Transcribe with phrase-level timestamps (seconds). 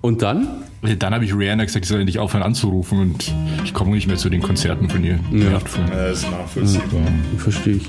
[0.00, 0.62] Und dann?
[1.00, 4.16] Dann habe ich Rihanna gesagt, ich soll nicht aufhören anzurufen und ich komme nicht mehr
[4.16, 5.18] zu den Konzerten von ihr.
[5.32, 5.58] Ja.
[5.90, 7.02] Das ist nachvollziehbar.
[7.36, 7.88] Verstehe ich.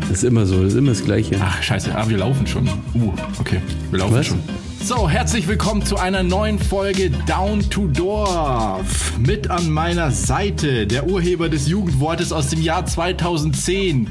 [0.00, 1.36] Das ist immer so, das ist immer das Gleiche.
[1.40, 2.66] Ach, scheiße, ah, wir laufen schon.
[2.96, 3.60] Uh, okay,
[3.92, 4.26] wir laufen Was?
[4.26, 4.40] schon.
[4.82, 9.16] So, herzlich willkommen zu einer neuen Folge Down to Dorf.
[9.16, 14.08] Mit an meiner Seite der Urheber des Jugendwortes aus dem Jahr 2010,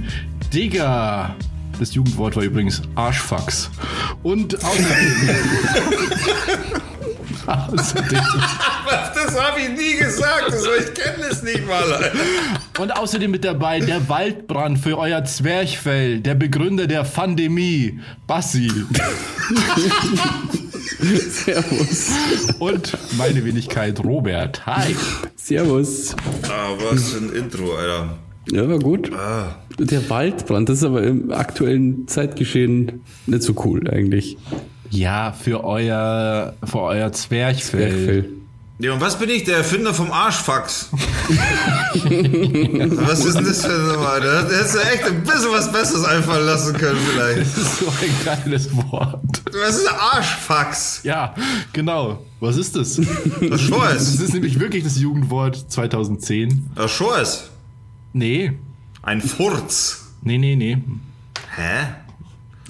[0.53, 1.35] Digger.
[1.79, 3.69] Das Jugendwort war übrigens Arschfax.
[4.23, 4.85] Und außerdem...
[7.47, 8.19] außerdem
[9.13, 10.49] Das habe ich nie gesagt.
[10.49, 12.11] Das, ich kenne es nicht mal.
[12.79, 18.69] Und außerdem mit dabei der Waldbrand für euer Zwerchfell, der Begründer der Pandemie, Bassi.
[21.29, 22.11] Servus.
[22.59, 24.65] Und meine Wenigkeit, Robert.
[24.65, 24.95] Hi.
[25.35, 26.15] Servus.
[26.43, 28.17] Ah, was für ein Intro, Alter.
[28.51, 29.11] Ja, war gut.
[29.13, 29.55] Ah.
[29.79, 34.37] Der Waldbrand, das ist aber im aktuellen Zeitgeschehen nicht so cool eigentlich.
[34.93, 37.89] Ja, für euer, für euer Zwerchfell.
[37.89, 38.29] Bergfell.
[38.77, 39.43] Ja, und was bin ich?
[39.43, 40.89] Der Erfinder vom Arschfax.
[41.93, 44.19] was ist denn das für eine Nummer?
[44.19, 47.41] Da hättest du echt ein bisschen was Besseres einfallen lassen können, vielleicht.
[47.41, 49.41] Das ist so ein geiles Wort.
[49.51, 51.01] Was ist ein Arschfax?
[51.03, 51.33] Ja,
[51.71, 52.23] genau.
[52.39, 52.99] Was ist das?
[53.49, 54.19] Das schon Das ist.
[54.19, 56.69] ist nämlich wirklich das Jugendwort 2010.
[56.75, 57.49] Das schon ist.
[58.11, 58.51] Nee.
[59.01, 60.03] Ein Furz.
[60.21, 60.77] Nee, nee, nee.
[61.55, 61.85] Hä?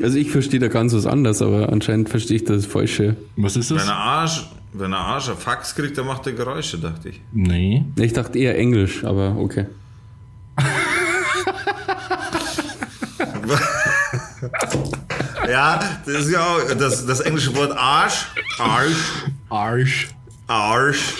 [0.01, 3.15] Also ich verstehe da ganz was anderes, aber anscheinend verstehe ich das Falsche.
[3.35, 3.87] Was ist Wenn das?
[3.87, 7.21] ein Arsch, wenn ein Arsch ein Fax kriegt, dann macht er Geräusche, dachte ich.
[7.31, 7.85] Nee.
[7.97, 9.67] Ich dachte eher Englisch, aber okay.
[15.49, 18.27] Ja, das ist ja auch das, das englische Wort Arsch.
[18.57, 19.27] Arsch.
[19.49, 20.07] Arsch.
[20.47, 21.13] Arsch.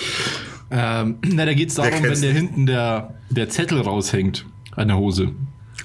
[0.70, 5.30] Ähm, na, da geht's darum, wenn der hinten der, der Zettel raushängt an der Hose.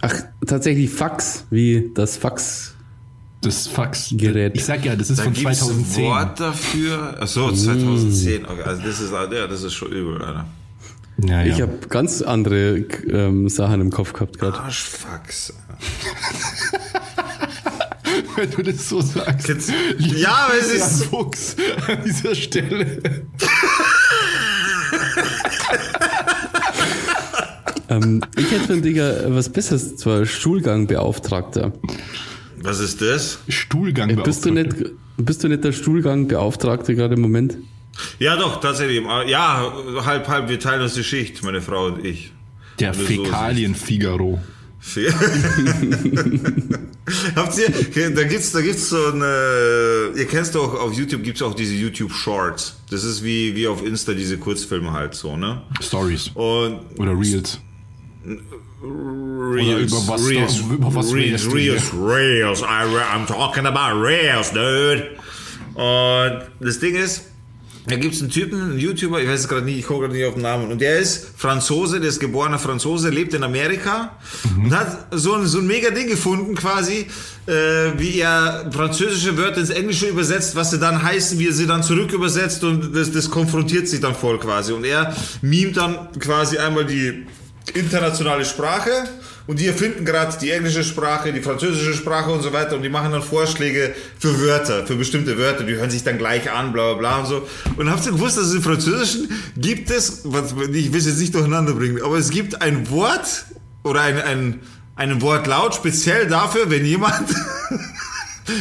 [0.02, 0.14] Ach,
[0.48, 2.76] tatsächlich Fax, wie das Fax.
[3.42, 4.14] Das Fax.
[4.18, 4.54] Gerät.
[4.56, 6.04] Ich sag ja, das ist Da von gibt es ein 2010.
[6.06, 7.22] Wort dafür.
[7.22, 8.46] Achso, 2010.
[8.46, 10.46] Okay, also das ist, ja, das ist schon übel, Alter.
[11.24, 11.54] Ja, ja.
[11.56, 12.78] Ich habe ganz andere
[13.10, 14.58] ähm, Sachen im Kopf gehabt gerade.
[14.60, 15.54] Arschfax.
[18.36, 19.48] wenn du das so sagst.
[19.48, 21.56] Jetzt- Ja, aber es ist- Fuchs
[21.88, 23.02] an dieser Stelle.
[27.92, 31.74] Ähm, ich hätte von Digga was Besseres, zwar Stuhlgangbeauftragter.
[32.62, 33.40] Was ist das?
[33.48, 34.22] Stuhlgang.
[34.24, 34.76] Bist du nicht,
[35.18, 37.58] bist du nicht der Stuhlgangbeauftragte gerade im Moment?
[38.20, 39.04] Ja, doch, tatsächlich.
[39.28, 39.74] Ja,
[40.06, 42.32] halb, halb, wir teilen uns die Schicht, meine Frau und ich.
[42.80, 44.40] Der Fäkalien-Figaro.
[47.36, 47.70] Habt ihr,
[48.12, 52.14] da gibt's, da gibt's so eine, ihr kennst doch, auf YouTube gibt's auch diese YouTube
[52.14, 52.78] Shorts.
[52.90, 55.64] Das ist wie, wie auf Insta diese Kurzfilme halt so, ne?
[55.82, 56.30] Stories.
[56.34, 57.60] Und Oder Reels.
[58.82, 65.18] Reels, über was- Reels, über was Reels, Reels, Reels, I, I'm talking about Reels, dude.
[65.76, 67.24] Und das Ding ist,
[67.88, 70.26] da gibt's einen Typen, einen YouTuber, ich weiß es gerade nicht, ich komme gerade nicht
[70.26, 74.18] auf den Namen, und der ist Franzose, der ist geborener Franzose, lebt in Amerika
[74.58, 77.08] und hat so ein, so ein mega Ding gefunden quasi,
[77.48, 77.52] äh,
[77.98, 81.82] wie er französische Wörter ins Englische übersetzt, was sie dann heißen, wie er sie dann
[81.84, 84.72] zurück übersetzt und das, das konfrontiert sich dann voll quasi.
[84.72, 87.26] Und er mimt dann quasi einmal die
[87.76, 88.92] internationale Sprache.
[89.48, 92.76] Und die erfinden gerade die englische Sprache, die französische Sprache und so weiter.
[92.76, 96.52] Und die machen dann Vorschläge für Wörter, für bestimmte Wörter, die hören sich dann gleich
[96.52, 97.48] an, bla bla bla und so.
[97.76, 101.34] Und habt ihr gewusst, dass es im Französischen gibt es, ich will es jetzt nicht
[101.34, 103.46] durcheinander bringen, aber es gibt ein Wort
[103.84, 104.60] oder ein, ein,
[104.96, 107.30] ein Wortlaut speziell dafür, wenn jemand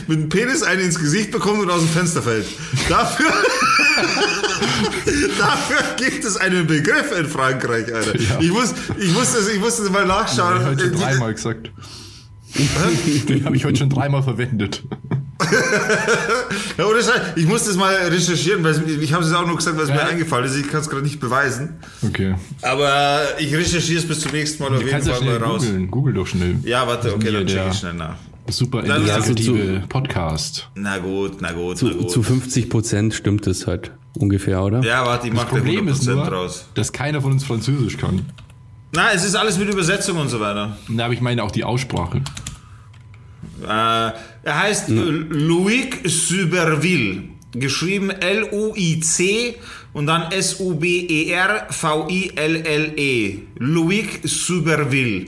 [0.06, 2.46] mit dem Penis einen ins Gesicht bekommt und aus dem Fenster fällt.
[2.88, 3.26] Dafür,
[5.38, 8.18] dafür gibt es einen Begriff in Frankreich, Alter.
[8.18, 8.38] Ja.
[8.40, 10.54] Ich, muss, ich, muss das, ich muss das mal nachschauen.
[10.54, 11.70] habe ich heute schon Die- dreimal gesagt.
[13.28, 14.82] Den habe ich heute schon dreimal verwendet.
[16.78, 19.76] Ja, ohne Scheiß, ich muss das mal recherchieren, weil ich habe es auch nur gesagt,
[19.76, 20.06] weil es mir Ja.
[20.06, 20.56] eingefallen ist.
[20.56, 21.76] Ich kann es gerade nicht beweisen.
[22.02, 22.34] Okay.
[22.62, 25.64] Aber ich recherchiere es bis zum nächsten Mal auf jeden kannst ja Fall mal raus.
[25.90, 26.56] Google doch schnell.
[26.64, 28.16] Ja, warte, okay, dann check der ich schnell nach.
[28.50, 30.68] Super investigative Podcast.
[30.74, 32.10] Na gut, na gut, na Zu, gut.
[32.10, 34.82] zu 50 Prozent stimmt es halt ungefähr, oder?
[34.82, 36.66] ja, warte, ich mache da Problem 100% ist nur, draus.
[36.74, 38.24] dass keiner von uns Französisch kann.
[38.92, 40.76] Na, es ist alles mit Übersetzung und so weiter.
[40.88, 42.22] Da habe ich meine auch die Aussprache.
[43.62, 44.14] Äh, er
[44.44, 47.24] heißt äh, Loic Suberville.
[47.52, 49.56] Geschrieben L-U-I-C
[49.94, 50.36] und dann E
[52.08, 53.38] S-U-B-E-R-V-I-L-L-E.
[53.58, 55.26] Loic Suberville.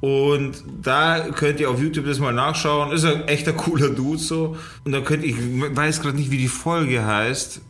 [0.00, 2.90] Und da könnt ihr auf YouTube das mal nachschauen.
[2.92, 4.56] Ist ein echter cooler Dude so.
[4.84, 7.60] Und dann könnt ich weiß gerade nicht, wie die Folge heißt.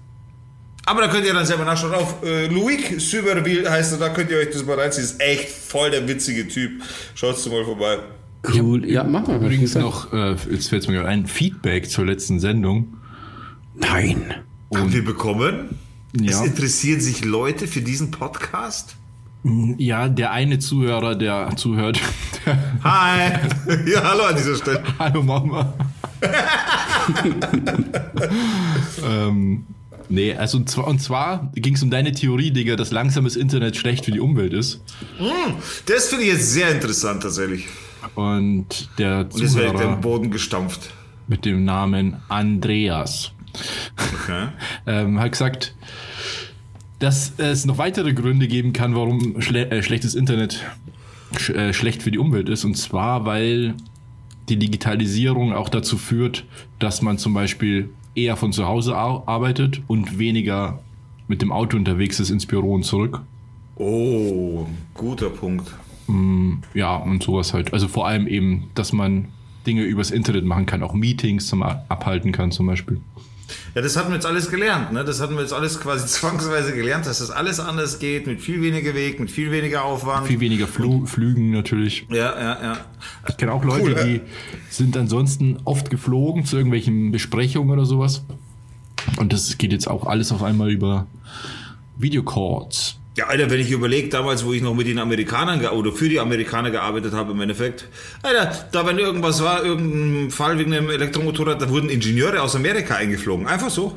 [0.87, 1.93] Aber da könnt ihr dann selber nachschauen.
[1.93, 5.05] Auf äh, Loic Suberville heißt er, da könnt ihr euch das mal reinziehen.
[5.05, 6.83] Ist echt voll der witzige Typ.
[7.15, 7.99] Schaut's mal vorbei.
[8.55, 8.89] Cool.
[8.89, 9.37] Ja, mach mal.
[9.37, 12.97] Übrigens noch, äh, jetzt fällt es mir gerade ein, Feedback zur letzten Sendung.
[13.75, 14.35] Nein.
[14.75, 15.79] Haben wir bekommen?
[16.15, 16.45] Es Ja.
[16.45, 18.97] interessieren sich Leute für diesen Podcast?
[19.43, 21.99] Ja, der eine Zuhörer, der zuhört.
[22.85, 23.33] Hi!
[23.87, 24.83] ja, hallo an dieser Stelle.
[24.99, 25.73] Hallo Mama.
[29.03, 29.65] ähm,
[30.09, 34.05] nee, also und zwar, zwar ging es um deine Theorie, Digga, dass langsames Internet schlecht
[34.05, 34.83] für die Umwelt ist.
[35.87, 37.67] Das finde ich jetzt sehr interessant tatsächlich.
[38.15, 40.91] Und der Und jetzt werde ich Zuhörer den Boden gestampft.
[41.29, 43.33] mit dem Namen Andreas
[44.23, 44.49] Okay.
[44.87, 45.75] ähm, hat gesagt,
[47.01, 50.65] dass es noch weitere Gründe geben kann, warum schle äh, schlechtes Internet
[51.37, 52.65] sch äh, schlecht für die Umwelt ist.
[52.65, 53.75] Und zwar, weil
[54.49, 56.45] die Digitalisierung auch dazu führt,
[56.79, 60.81] dass man zum Beispiel eher von zu Hause ar arbeitet und weniger
[61.27, 63.23] mit dem Auto unterwegs ist ins Büro und zurück.
[63.77, 65.73] Oh, guter Punkt.
[66.75, 67.73] Ja, und sowas halt.
[67.73, 69.29] Also vor allem eben, dass man
[69.67, 73.01] Dinge übers Internet machen kann, auch Meetings zum abhalten kann zum Beispiel.
[73.75, 75.05] Ja, das hatten wir jetzt alles gelernt, ne?
[75.05, 78.63] Das hatten wir jetzt alles quasi zwangsweise gelernt, dass das alles anders geht, mit viel
[78.63, 80.27] weniger Weg, mit viel weniger Aufwand.
[80.27, 82.07] Viel weniger Flu Flügen natürlich.
[82.11, 82.77] ja, ja, ja.
[83.29, 84.05] Ich kenne auch Leute, Cool, ja.
[84.05, 84.21] die
[84.69, 88.23] sind ansonsten oft geflogen zu irgendwelchen Besprechungen oder sowas.
[89.19, 91.07] Und das geht jetzt auch alles auf einmal über
[91.97, 93.00] Videocalls.
[93.21, 96.19] Ja, Alter, wenn ich überlege, damals, wo ich noch mit den Amerikanern oder für die
[96.21, 97.87] Amerikaner gearbeitet habe, im Endeffekt,
[98.23, 102.95] Alter, da wenn irgendwas war, irgendein Fall wegen einem Elektromotorrad, da wurden Ingenieure aus Amerika
[102.95, 103.47] eingeflogen.
[103.47, 103.95] Einfach so.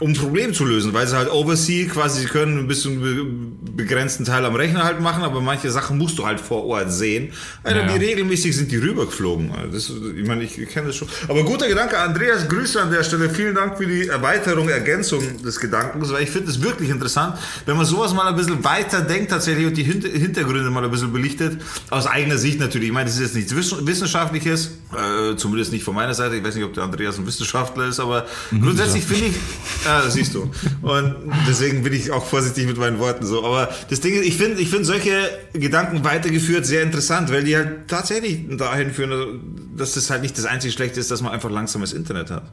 [0.00, 3.72] Um ein Problem zu lösen, weil sie halt oversee quasi, sie können ein bisschen be
[3.76, 7.32] begrenzten Teil am Rechner halt machen, aber manche Sachen musst du halt vor Ort sehen.
[7.62, 7.94] Alter, Ja.
[7.94, 9.52] wie regelmäßig sind die rübergeflogen.
[9.52, 11.08] Also Das, ich meine, ich kenne das schon.
[11.28, 13.30] Aber guter Gedanke, Andreas, Grüße an der Stelle.
[13.30, 17.36] Vielen Dank für die Erweiterung, Ergänzung des Gedankens, weil ich finde es wirklich interessant,
[17.66, 20.90] wenn man sowas mal ein bisschen weiter denkt tatsächlich und die Hinter Hintergründe mal ein
[20.90, 21.60] bisschen belichtet.
[21.90, 22.88] Aus eigener Sicht natürlich.
[22.88, 26.36] Ich meine, das ist jetzt nichts Wiss- Wissenschaftliches, äh, zumindest nicht von meiner Seite.
[26.36, 29.34] Ich weiß nicht, ob der Andreas ein Wissenschaftler ist, aber grundsätzlich finde ich,
[29.84, 30.50] ja, das siehst du.
[30.82, 31.14] Und
[31.48, 33.44] deswegen bin ich auch vorsichtig mit meinen Worten so.
[33.44, 37.56] Aber das Ding ist, ich finde, ich finde solche Gedanken weitergeführt sehr interessant, weil die
[37.56, 41.50] halt tatsächlich dahin führen, dass das halt nicht das einzige Schlechte ist, dass man einfach
[41.50, 42.44] langsames Internet hat.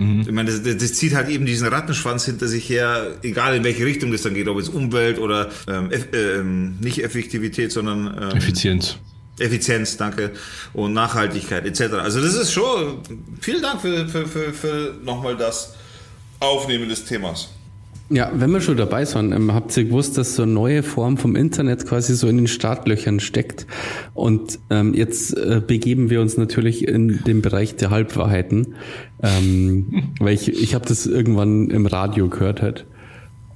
[0.00, 3.84] Ich meine, das, das zieht halt eben diesen Rattenschwanz hinter sich her, egal in welche
[3.84, 8.98] Richtung das dann geht, ob es Umwelt oder ähm, ähm, nicht Effektivität, sondern ähm, Effizienz.
[9.40, 10.30] Effizienz, danke,
[10.72, 11.94] und Nachhaltigkeit etc.
[11.94, 13.00] Also das ist schon,
[13.40, 15.74] vielen Dank für, für, für, für nochmal das
[16.40, 17.50] Aufnehmen des Themas.
[18.10, 21.18] Ja, wenn wir schon dabei sind, ähm, habt ihr gewusst, dass so eine neue Form
[21.18, 23.66] vom Internet quasi so in den Startlöchern steckt.
[24.14, 28.76] Und ähm, jetzt äh, begeben wir uns natürlich in den Bereich der Halbwahrheiten,
[29.22, 32.86] ähm, weil ich, ich habe das irgendwann im Radio gehört halt.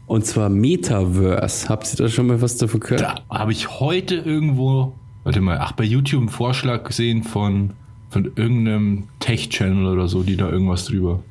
[0.06, 1.70] Und zwar Metaverse.
[1.70, 3.00] Habt ihr da schon mal was davon gehört?
[3.00, 4.92] Da habe ich heute irgendwo,
[5.24, 7.70] warte mal, ach, bei YouTube einen Vorschlag gesehen von,
[8.10, 11.22] von irgendeinem Tech-Channel oder so, die da irgendwas drüber.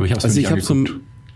[0.00, 0.88] Aber ich habe Also ich habe so, ein,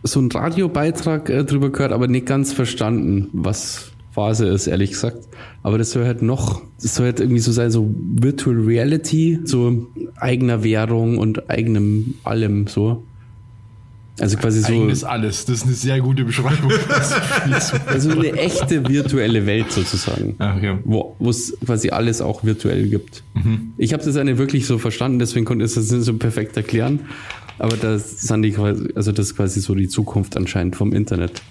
[0.02, 5.18] so einen Radiobeitrag äh, drüber gehört, aber nicht ganz verstanden, was Phase ist, ehrlich gesagt.
[5.62, 9.86] Aber das soll halt noch, das soll halt irgendwie so sein, so Virtual Reality, so
[10.16, 13.04] eigener Währung und eigenem allem so.
[14.18, 15.44] Also quasi so, Eigenes alles.
[15.44, 16.70] Das ist eine sehr gute Beschreibung.
[17.86, 20.36] also eine echte virtuelle Welt sozusagen.
[20.38, 20.78] Ach, ja.
[20.84, 23.24] Wo es quasi alles auch virtuell gibt.
[23.76, 27.00] Ich habe das eine wirklich so verstanden, deswegen konnte ich das nicht so perfekt erklären.
[27.58, 31.42] Aber das sind die quasi, also das ist quasi so die Zukunft anscheinend vom Internet.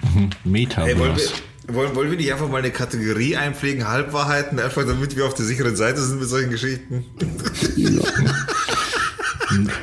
[0.43, 0.93] Metaverse.
[0.95, 5.15] Hey, wollen, wir, wollen, wollen wir nicht einfach mal eine Kategorie einpflegen, Halbwahrheiten, einfach damit
[5.15, 7.05] wir auf der sicheren Seite sind mit solchen Geschichten?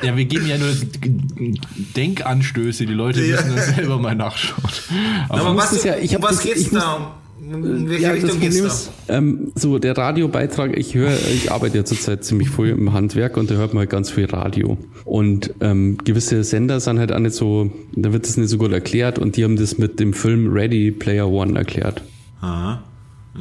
[0.03, 0.73] Ja, wir geben ja nur
[1.97, 2.87] Denkanstöße.
[2.87, 3.37] Die Leute Ja.
[3.37, 4.63] müssen das selber mal nachschauen.
[5.29, 6.95] Aber, Aber was, es ja- ich um hab was das- geht's da?
[6.95, 7.07] Um
[7.55, 8.69] in welche Ja, das Richtung geht's Problem da?
[8.75, 13.37] ist, ähm, so der Radiobeitrag, ich höre, ich arbeite ja zurzeit ziemlich früh im Handwerk
[13.37, 14.79] und da hört man halt ganz viel Radio.
[15.05, 18.73] Und ähm, gewisse Sender sind halt auch nicht so, da wird das nicht so gut
[18.73, 22.03] erklärt und die haben das mit dem Film Ready Player One erklärt.
[22.41, 22.83] Aha.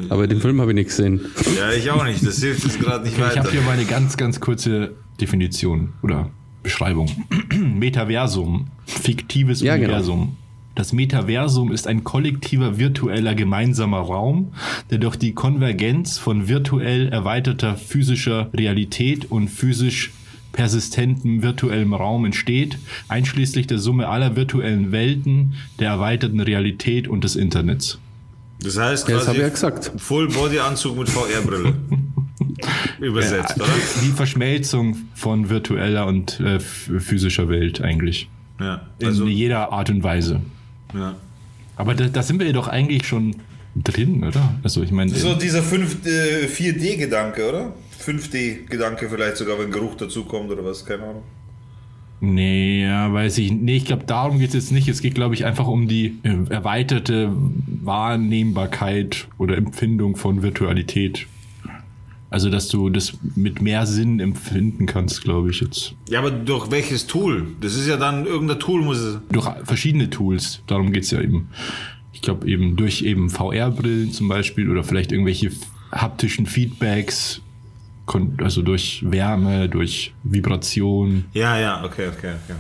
[0.10, 1.20] Aber den Film habe ich nicht gesehen.
[1.58, 2.26] Ja, ich auch nicht.
[2.26, 3.40] Das hilft jetzt gerade nicht ich weiter.
[3.40, 6.30] habe hier mal eine ganz, ganz kurze Definition oder
[6.64, 7.10] Beschreibung.
[7.80, 9.94] Metaversum, fiktives Ja, genau.
[10.76, 14.54] Das Metaversum ist ein kollektiver virtueller gemeinsamer Raum,
[14.90, 20.12] der durch die Konvergenz von virtuell erweiterter physischer Realität und physisch
[20.52, 27.36] persistentem virtuellem Raum entsteht, einschließlich der Summe aller virtuellen Welten, der erweiterten Realität und des
[27.36, 28.00] Internets.
[28.62, 29.92] Das heißt Ja, das quasi habe ich ja gesagt.
[29.98, 31.76] Full-Body-Anzug mit VR-Brille.
[33.00, 33.74] Übersetzt, Ja, oder?
[34.04, 38.28] Die Verschmelzung von virtueller und äh, physischer Welt eigentlich.
[38.60, 38.82] Ja.
[39.00, 40.42] In Also, jeder Art und Weise.
[40.94, 41.16] Ja.
[41.76, 43.36] Aber da, da sind wir ja doch eigentlich schon
[43.76, 44.56] drin, oder?
[44.64, 47.74] Also ich meine, So dieser 5, äh, 4D-Gedanke, oder?
[48.04, 51.24] 5D-Gedanke vielleicht sogar, wenn Geruch dazukommt oder was, keine Ahnung.
[52.22, 53.52] Nee, ja, weiß ich.
[53.52, 54.90] Nee, ich glaube, darum geht es jetzt nicht.
[54.90, 57.32] Es geht, glaube ich, einfach um die äh, erweiterte
[57.82, 61.28] Wahrnehmbarkeit oder Empfindung von Virtualität.
[62.32, 65.96] Also, dass du das mit mehr Sinn empfinden kannst, glaube ich jetzt.
[66.10, 67.48] Ja, aber durch welches Tool?
[67.60, 69.20] Das ist ja dann irgendein Tool, muss es.
[69.32, 70.62] Durch verschiedene Tools.
[70.68, 71.50] Darum geht's ja eben.
[72.14, 75.52] Ich glaube eben durch eben VR-Brillen zum Beispiel oder vielleicht irgendwelche
[75.92, 77.42] haptischen Feedbacks,
[78.38, 81.26] also durch Wärme, durch Vibration.
[81.34, 82.58] Ja, ja, okay, okay, okay.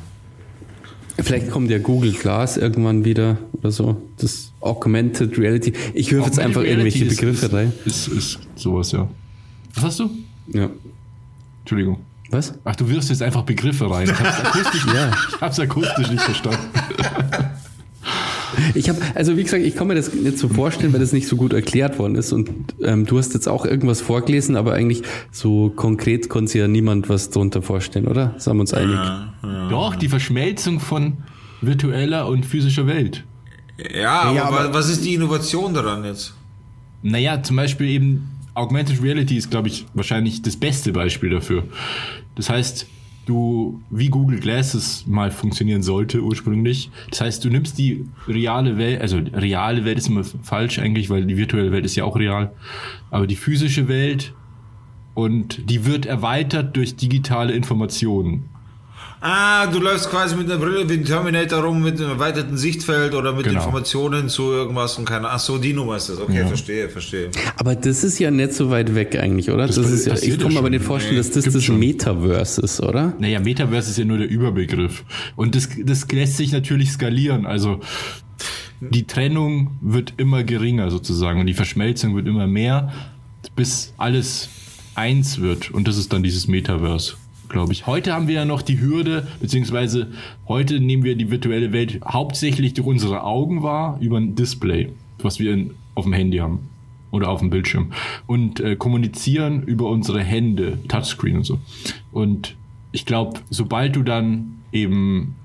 [1.21, 4.01] Vielleicht kommt ja Google Glass irgendwann wieder oder so.
[4.17, 5.73] Das Augmented Reality.
[5.93, 7.73] Ich wirf jetzt einfach irgendwelche Reality Begriffe ist, rein.
[7.85, 9.09] Ist, ist sowas, ja.
[9.75, 10.09] Was hast du?
[10.47, 10.69] Ja.
[11.61, 11.99] Entschuldigung.
[12.31, 12.53] Was?
[12.63, 14.07] Ach, du wirfst jetzt einfach Begriffe rein.
[14.09, 15.11] Ich hab's akustisch, Ja.
[15.35, 16.59] ich hab's akustisch nicht verstanden.
[18.75, 21.27] Ich habe, also wie gesagt, ich kann mir das nicht so vorstellen, weil das nicht
[21.27, 22.31] so gut erklärt worden ist.
[22.33, 22.49] Und
[22.83, 27.09] ähm, du hast jetzt auch irgendwas vorgelesen, aber eigentlich so konkret konnte sich ja niemand
[27.09, 28.33] was drunter vorstellen, oder?
[28.37, 28.97] Sagen wir uns einig.
[29.69, 31.17] Doch, die Verschmelzung von
[31.61, 33.23] virtueller und physischer Welt.
[33.95, 36.33] Ja, aber, Ja, aber- wa- was ist die Innovation daran jetzt?
[37.01, 41.63] Naja, zum Beispiel eben Augmented Reality ist, glaube ich, wahrscheinlich das beste Beispiel dafür.
[42.35, 42.87] Das heißt,
[43.25, 46.89] du, wie Google Glasses mal funktionieren sollte ursprünglich.
[47.11, 51.25] Das heißt, du nimmst die reale Welt, also reale Welt ist immer falsch eigentlich, weil
[51.25, 52.51] die virtuelle Welt ist ja auch real,
[53.11, 54.33] aber die physische Welt
[55.13, 58.49] und die wird erweitert durch digitale Informationen.
[59.21, 63.13] Ah, du läufst quasi mit einer Brille wie ein Terminator rum mit einem erweiterten Sichtfeld
[63.13, 63.57] oder mit Genau.
[63.59, 66.19] Informationen zu irgendwas und keine Ach so, die Nummer ist das.
[66.19, 66.47] Okay, Ja.
[66.47, 67.29] verstehe, verstehe.
[67.57, 69.67] Aber das ist ja nicht so weit weg eigentlich, oder?
[69.67, 71.79] Das, ist ja, ich kann mir aber nicht vorstellen, dass das das schon.
[71.79, 73.13] Metaverse ist, oder?
[73.19, 75.03] Naja, Metaverse ist ja nur der Überbegriff.
[75.35, 77.45] Und das, das lässt sich natürlich skalieren.
[77.45, 77.81] Also
[78.79, 82.93] die Trennung wird immer geringer sozusagen und die Verschmelzung wird immer mehr,
[83.57, 84.47] bis alles
[84.95, 85.71] eins wird.
[85.71, 87.15] Und das ist dann dieses Metaverse,
[87.49, 87.87] glaube ich.
[87.87, 90.11] Heute haben wir ja noch die Hürde, beziehungsweise
[90.47, 95.39] heute nehmen wir die virtuelle Welt hauptsächlich durch unsere Augen wahr, über ein Display, was
[95.39, 96.69] wir in, auf dem Handy haben
[97.11, 97.91] oder auf dem Bildschirm
[98.27, 101.59] und äh, kommunizieren über unsere Hände, Touchscreen und so.
[102.11, 102.55] Und
[102.91, 105.35] ich glaube, sobald du dann eben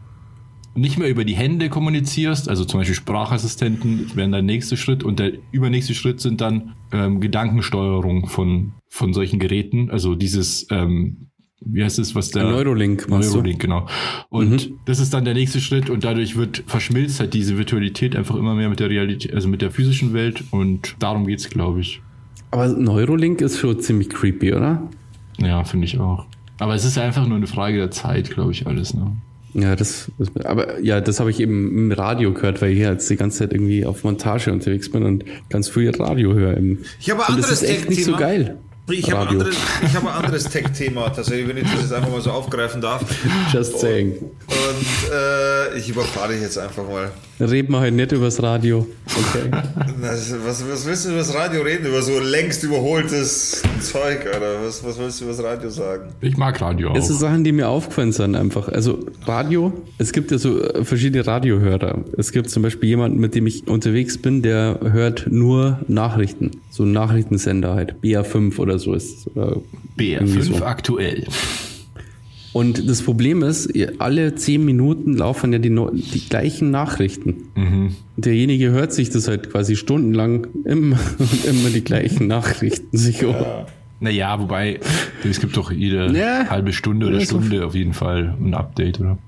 [0.75, 5.21] nicht mehr über die Hände kommunizierst, also zum Beispiel Sprachassistenten wären der nächste Schritt und
[5.21, 11.29] der übernächste Schritt sind dann ähm, Gedankensteuerung von, von solchen Geräten, also dieses, ähm,
[11.61, 13.17] wie heißt es, was der Neurolink, du?
[13.17, 13.87] Neurolink, genau.
[14.29, 18.37] Und das ist dann der nächste Schritt und dadurch wird verschmilzt halt diese Virtualität einfach
[18.37, 22.03] immer mehr mit der Realität, also mit der physischen Welt und darum geht's, glaube ich.
[22.51, 24.89] Aber Neurolink ist schon ziemlich creepy, oder?
[25.39, 26.27] Ja, finde ich auch.
[26.59, 29.17] Aber es ist einfach nur eine Frage der Zeit, glaube ich, alles, ne?
[29.55, 32.91] Ja, das, das aber ja, das habe ich eben im Radio gehört, weil ich hier
[32.91, 36.57] jetzt die ganze Zeit irgendwie auf Montage unterwegs bin und ganz viel Radio höre.
[36.99, 38.59] Ich habe ein und das anderes ist echt nicht so geil.
[38.91, 42.21] Ich habe anderes, ich habe ein anderes Tech-Thema, tatsächlich, wenn ich das jetzt einfach mal
[42.21, 43.03] so aufgreifen darf.
[43.51, 44.13] Just saying.
[44.13, 47.11] Und äh, ich überfahre dich jetzt einfach mal.
[47.41, 48.87] Reden wir heute nicht übers Radio.
[49.07, 49.51] Okay.
[50.01, 51.87] Was, was, was willst du über das Radio reden?
[51.87, 54.63] Über so längst überholtes Zeug, oder?
[54.65, 56.13] Was, was willst du über das Radio sagen?
[56.21, 56.95] Ich mag Radio auch.
[56.95, 58.69] Das sind Sachen, die mir aufgefallen sind einfach.
[58.69, 62.05] Also Radio, es gibt ja so äh, verschiedene Radiohörer.
[62.19, 66.51] Es gibt zum Beispiel jemanden, mit dem ich unterwegs bin, der hört nur Nachrichten.
[66.71, 67.97] So ein Nachrichtensender halt.
[68.03, 69.27] BA5 oder so ist es.
[69.37, 69.57] Oder
[69.99, 70.65] irgendwie BR5 so.
[70.65, 71.27] aktuell.
[72.53, 77.49] Und das Problem ist, alle zehn Minuten laufen ja die, Neu- die gleichen Nachrichten.
[77.57, 77.97] Mhm.
[78.17, 83.35] Derjenige hört sich das halt quasi stundenlang immer und immer die gleichen Nachrichten sich um.
[83.99, 84.79] Naja, wobei,
[85.29, 86.47] es gibt doch jede Ja.
[86.49, 89.19] halbe Stunde oder Ja, Stunde auf jeden Fall ein Update, oder?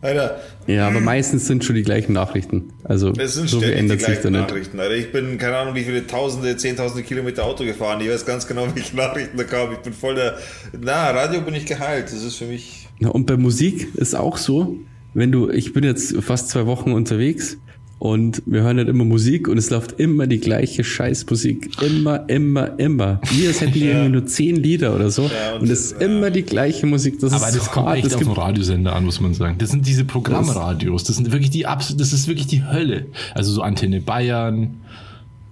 [0.00, 2.72] Alter, Ja, aber meistens sind schon die gleichen Nachrichten.
[2.84, 4.32] Also es sind so ständig die sich gleichen.
[4.32, 4.78] Nachrichten.
[4.78, 8.00] Alter, ich bin, keine Ahnung, wie viele Tausende, Zehntausende Kilometer Auto gefahren.
[8.00, 9.72] Ich weiß ganz genau, welche Nachrichten da kamen.
[9.72, 10.38] Ich bin voll der...
[10.80, 12.06] Na, Radio bin ich geheilt.
[12.06, 12.88] Das ist für mich...
[13.00, 14.76] Ja, und bei Musik ist auch so,
[15.14, 17.58] wenn du, ich bin jetzt fast zwei Wochen unterwegs
[17.98, 21.82] und wir hören halt immer Musik und es läuft immer die gleiche Scheißmusik.
[21.82, 23.20] Immer, immer, immer.
[23.32, 25.22] Wie als hätten die irgendwie nur zehn Lieder oder so.
[25.22, 27.18] Ja, und und es ist das- immer die gleiche Musik.
[27.20, 27.96] Das Aber ist das so kommt hart.
[27.98, 29.56] echt Es auf den gibt, Radiosender an, muss man sagen.
[29.58, 31.02] Das sind diese Programmradios.
[31.04, 33.06] Das sind wirklich die Abs das ist wirklich die Hölle.
[33.34, 34.76] Also so Antenne Bayern.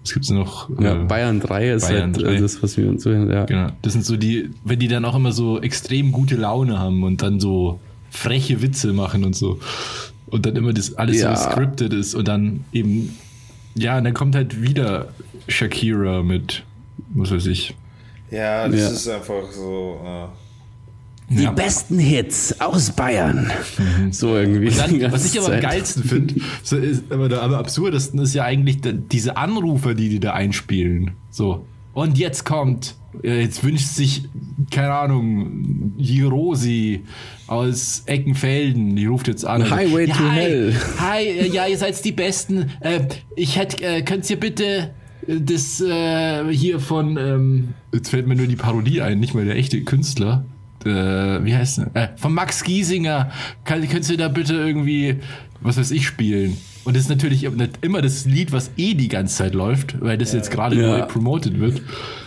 [0.05, 0.71] Was gibt's noch?
[0.81, 2.35] ja, Äh, Bayern 3 ist Bayern halt 3.
[2.37, 3.45] äh, das, was wir uns so, ja.
[3.47, 3.71] Genau.
[3.83, 7.23] Das sind so die, wenn die dann auch immer so extrem gute Laune haben und
[7.23, 9.59] dann so freche Witze machen und so.
[10.29, 11.37] Und dann immer das alles Ja.
[11.37, 13.17] so scripted ist und dann eben,
[13.75, 15.09] ja, und dann kommt halt wieder
[15.49, 16.65] Shakira mit,
[17.15, 17.75] was weiß ich.
[18.31, 18.89] Ja, das Ja.
[18.91, 20.01] ist einfach so...
[20.05, 20.27] Äh,
[21.35, 21.51] Die Ja.
[21.51, 23.51] besten Hits aus Bayern.
[24.13, 24.71] So irgendwie.
[24.71, 28.45] Dann, was ich aber am geilsten finde, so ist, aber, der- aber absurdesten ist ja
[28.45, 28.79] eigentlich
[29.11, 31.13] diese Anrufer, die die da einspielen.
[31.33, 31.65] So.
[31.95, 34.25] Und jetzt kommt, jetzt wünscht sich,
[34.71, 37.03] keine Ahnung, Jirosi
[37.47, 39.71] aus Eckenfelden, die ruft jetzt an.
[39.71, 40.75] Highway ja, to hi, Hell.
[40.99, 42.71] Hi, äh, ja, ihr seid die Besten.
[42.81, 43.01] Äh,
[43.37, 44.91] ich hätte, äh, könnt ihr bitte
[45.27, 49.45] äh, das äh, hier von, ähm, jetzt fällt mir nur die Parodie ein, nicht mal
[49.45, 50.45] der echte Künstler.
[50.85, 50.89] Äh,
[51.45, 51.91] wie heißt der?
[51.95, 53.31] Äh, von Max Giesinger.
[53.65, 55.17] Kann, könntest du da bitte irgendwie,
[55.61, 56.57] was weiß ich, spielen?
[56.87, 60.33] Und das ist natürlich immer das Lied, was eh die ganze Zeit läuft, weil das
[60.33, 60.99] jetzt gerade Ja.
[60.99, 61.83] neu promoted wird.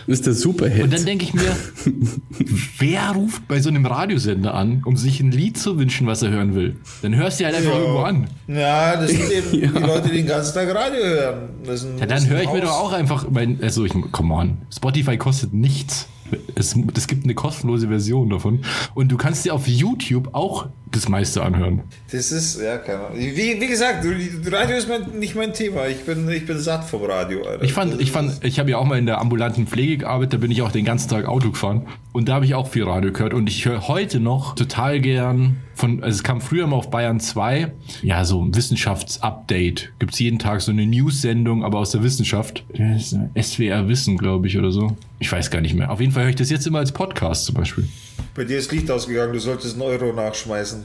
[0.06, 0.82] Das ist der Superhit.
[0.82, 1.56] Und dann denke ich mir,
[2.78, 6.30] wer ruft bei so einem Radiosender an, um sich ein Lied zu wünschen, was er
[6.30, 6.76] hören will?
[7.02, 7.78] Dann hörst du halt einfach Ja.
[7.78, 8.26] irgendwo an.
[8.48, 11.38] Ja, das sind eben die Leute, die den ganzen Tag Radio hören.
[11.64, 14.58] Das sind, Ja, dann höre ich mir doch auch einfach, mein, also ich, come on,
[14.74, 16.06] Spotify kostet nichts.
[16.54, 18.60] Es, es gibt eine kostenlose Version davon.
[18.94, 21.82] Und du kannst dir auf YouTube auch das meiste anhören.
[22.10, 23.18] Das ist, ja, keine Ahnung.
[23.18, 24.04] Wie, wie gesagt,
[24.46, 25.86] Radio ist mein, nicht mein Thema.
[25.86, 27.62] Ich bin, ich bin satt vom Radio, Alter.
[27.62, 30.36] Ich fand, ich fand, ich habe ja auch mal in der ambulanten Pflege gearbeitet, da
[30.38, 31.86] bin ich auch den ganzen Tag Auto gefahren.
[32.12, 33.34] Und da habe ich auch viel Radio gehört.
[33.34, 37.20] Und ich höre heute noch total gern von, also es kam früher mal auf Bayern
[37.20, 39.92] 2, ja, so ein Wissenschaftsupdate.
[39.98, 42.64] Gibt's jeden Tag so eine News-Sendung, aber aus der Wissenschaft.
[43.40, 44.96] SWR Wissen, glaube ich, oder so.
[45.20, 45.90] Ich weiß gar nicht mehr.
[45.90, 47.88] Auf jeden Fall höre ich das jetzt immer als Podcast zum Beispiel.
[48.34, 50.84] Bei dir ist Licht ausgegangen, du solltest einen Euro nachschmeißen.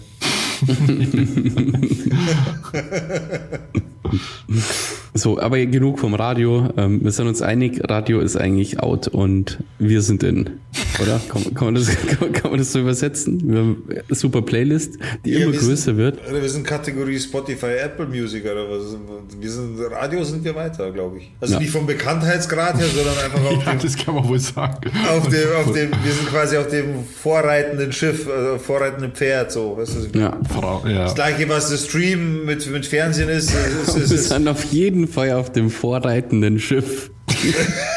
[5.17, 6.67] So, aber genug vom Radio.
[6.77, 10.59] Ähm, wir sind uns einig, Radio ist eigentlich out und wir sind in.
[11.01, 11.21] Oder?
[11.29, 13.41] Kann, man- kann, man, das, kann, man, kann man das so übersetzen?
[13.49, 16.19] Wir haben eine super Playlist, die Ja, immer wir sind- größer wird.
[16.29, 18.97] Oder wir sind Kategorie Spotify, Apple Music oder was?
[19.39, 21.31] Wir sind, Radio sind wir weiter, glaube ich.
[21.39, 21.59] Also Ja.
[21.61, 24.91] nicht vom Bekanntheitsgrad her, sondern einfach auf Ja, dem, das kann man wohl sagen.
[25.09, 29.77] auf dem, auf dem, wir sind quasi auf dem vorreitenden Schiff, also vorreitenden Pferd, so.
[29.77, 30.19] Weißt du?
[30.19, 30.37] Ja.
[30.49, 31.03] Frau, ja.
[31.03, 34.63] Das gleiche, was das Stream mit, mit Fernsehen ist, ist, ist, Wir ist, sind auf
[34.65, 37.11] jeden Fall auf dem vorreitenden Schiff.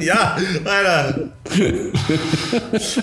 [0.00, 1.32] Ja, Alter.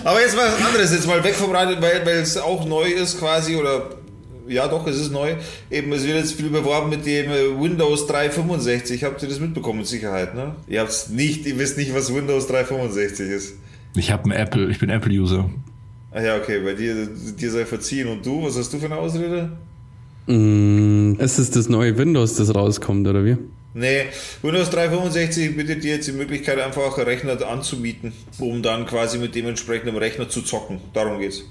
[0.04, 2.86] Aber jetzt mal was anderes, jetzt mal weg vom Radio, weil, weil es auch neu
[2.86, 3.90] ist quasi, oder
[4.48, 5.36] ja doch, es ist neu.
[5.70, 9.04] Eben, es wird jetzt viel beworben mit dem äh, Windows 365.
[9.04, 10.56] Habt ihr das mitbekommen mit Sicherheit, ne?
[10.68, 13.54] Ihr habt's nicht, ihr wisst nicht, was Windows 365 ist.
[13.96, 15.50] Ich habe ein Apple, ich bin Apple-User.
[16.12, 18.08] Ah ja, okay, bei dir, dir sei verziehen.
[18.08, 19.52] Und du, was hast du für eine Ausrede?
[20.28, 23.38] Mm, ist es das neue Windows, das rauskommt, oder wie?
[23.74, 24.08] Nee,
[24.42, 29.48] Windows 365 bietet dir jetzt die Möglichkeit, einfach Rechner anzumieten, um dann quasi mit dem
[29.48, 30.82] entsprechenden Rechner zu zocken.
[30.94, 31.44] Darum geht's.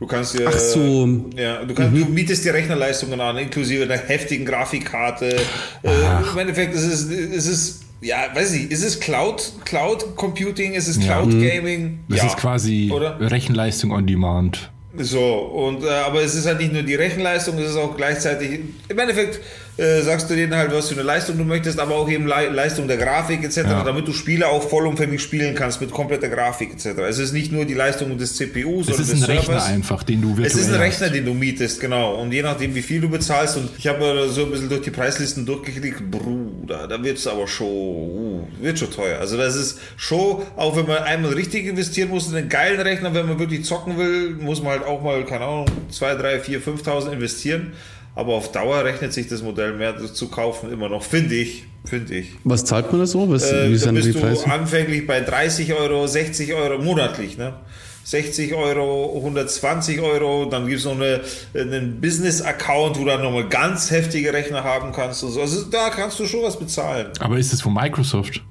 [0.00, 0.46] Du kannst dir.
[0.48, 1.06] Ach so.
[1.06, 1.30] Mhm.
[1.36, 5.36] Ja, du, kannst, du mietest dir Rechnerleistungen an, inklusive einer heftigen Grafikkarte.
[5.82, 5.90] Äh,
[6.32, 10.88] Im Endeffekt ist es, es ist, ja, weiß ich, ist es Cloud, Cloud Computing, ist
[10.88, 11.20] es Ja.
[11.20, 12.00] Cloud Gaming?
[12.08, 12.26] Das ja.
[12.26, 13.18] ist quasi Oder?
[13.30, 14.70] Rechenleistung on Demand.
[14.96, 18.60] So, und, äh, aber es ist halt nicht nur die Rechenleistung, es ist auch gleichzeitig,
[18.88, 19.38] im Endeffekt
[19.80, 22.48] äh, sagst du denen halt, was für eine Leistung du möchtest, aber auch eben Le
[22.50, 23.82] Leistung der Grafik etc., Ja.
[23.84, 26.98] damit du Spiele auch vollumfänglich spielen kannst mit kompletter Grafik etc.
[27.08, 29.66] Es ist nicht nur die Leistung des CPUs Es oder ist des ein Rechner Servers.
[29.68, 30.80] einfach, den du Es ist ein hast.
[30.80, 32.14] Rechner, den du mietest, genau.
[32.20, 34.90] Und je nachdem, wie viel du bezahlst, und ich habe so ein bisschen durch die
[34.90, 39.18] Preislisten durchgeklickt, Bruder, da wird's aber schon, uh, wird schon teuer.
[39.18, 43.14] Also das ist schon, auch wenn man einmal richtig investieren muss in einen geilen Rechner,
[43.14, 46.60] wenn man wirklich zocken will, muss man halt auch mal, keine Ahnung, 2, 3, 4,
[46.60, 47.72] 5.000 investieren.
[48.14, 52.14] Aber auf Dauer rechnet sich das Modell mehr zu kaufen immer noch, finde ich, finde
[52.16, 52.32] ich.
[52.44, 53.28] Was zahlt man da so?
[53.30, 54.50] Was, Äh, wie da sind die bist du Preise?
[54.50, 57.54] anfänglich bei 30 Euro, 60 Euro monatlich, ne?
[58.02, 61.20] 60 Euro, 120 Euro, dann gibt es noch eine,
[61.54, 65.22] einen Business-Account, wo du dann nochmal ganz heftige Rechner haben kannst.
[65.22, 65.40] Und so.
[65.42, 67.08] Also da kannst du schon was bezahlen.
[67.20, 68.42] Aber ist es von Microsoft?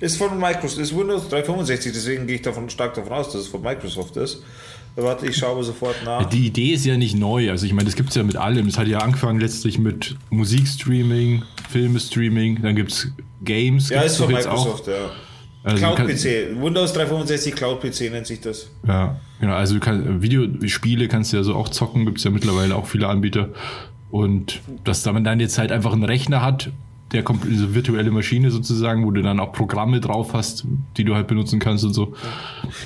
[0.00, 3.48] Ist von Microsoft, ist Windows 365, deswegen gehe ich davon stark davon aus, dass es
[3.48, 4.42] von Microsoft ist.
[4.96, 6.24] Warte, ich schaue sofort nach.
[6.30, 7.50] Die Idee ist ja nicht neu.
[7.50, 8.66] Also ich meine, das gibt es ja mit allem.
[8.66, 13.08] Es hat ja angefangen letztlich mit Musikstreaming, Filmestreaming, dann gibt es
[13.44, 13.90] Games.
[13.90, 14.94] ja, ist von Microsoft, ja.
[15.62, 18.70] Also kann- Cloud-PC, Windows 365 Cloud-PC nennt sich das.
[18.86, 19.54] Ja, genau.
[19.54, 22.86] Also du kannst Videospiele kannst du ja so auch zocken, gibt es ja mittlerweile auch
[22.86, 23.50] viele Anbieter.
[24.10, 26.70] Und dass da man dann jetzt halt einfach einen Rechner hat,
[27.12, 30.64] der kommt diese virtuelle Maschine sozusagen, wo du dann auch Programme drauf hast,
[30.96, 32.14] die du halt benutzen kannst und so.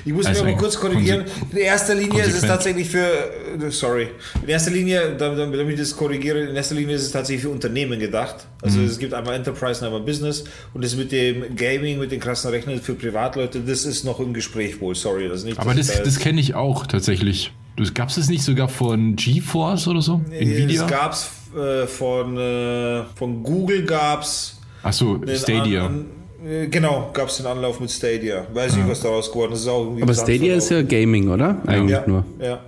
[0.04, 1.24] Ich muss Also mich aber kurz korrigieren.
[1.52, 2.48] In erster Linie ist es konsequent.
[2.52, 4.08] tatsächlich für, äh, sorry,
[4.42, 7.48] in erster Linie, damit damit ich das korrigiere, in erster Linie ist es tatsächlich für
[7.50, 8.46] Unternehmen gedacht.
[8.60, 8.84] Also Mhm.
[8.86, 12.50] es gibt einmal Enterprise und einmal Business und das mit dem Gaming, mit den krassen
[12.50, 15.28] Rechnern für Privatleute, das ist noch im Gespräch wohl, sorry.
[15.28, 17.52] Das ist nicht, Aber das, da das kenne ich auch tatsächlich.
[17.94, 20.20] Gab es das nicht sogar von GeForce oder so?
[20.30, 20.84] Nvidia?
[20.84, 25.86] Es gab's äh, von, äh, von Google gab's Achso, den Stadia.
[25.86, 26.06] An,
[26.42, 28.46] an, äh, genau, gab's den Anlauf mit Stadia.
[28.52, 29.60] Weiß nicht, was daraus geworden ist.
[29.60, 31.60] ist auch irgendwie Aber Stadia ist ja Gaming, oder?
[31.66, 32.24] Eigentlich ja, nur.
[32.40, 32.60] ja.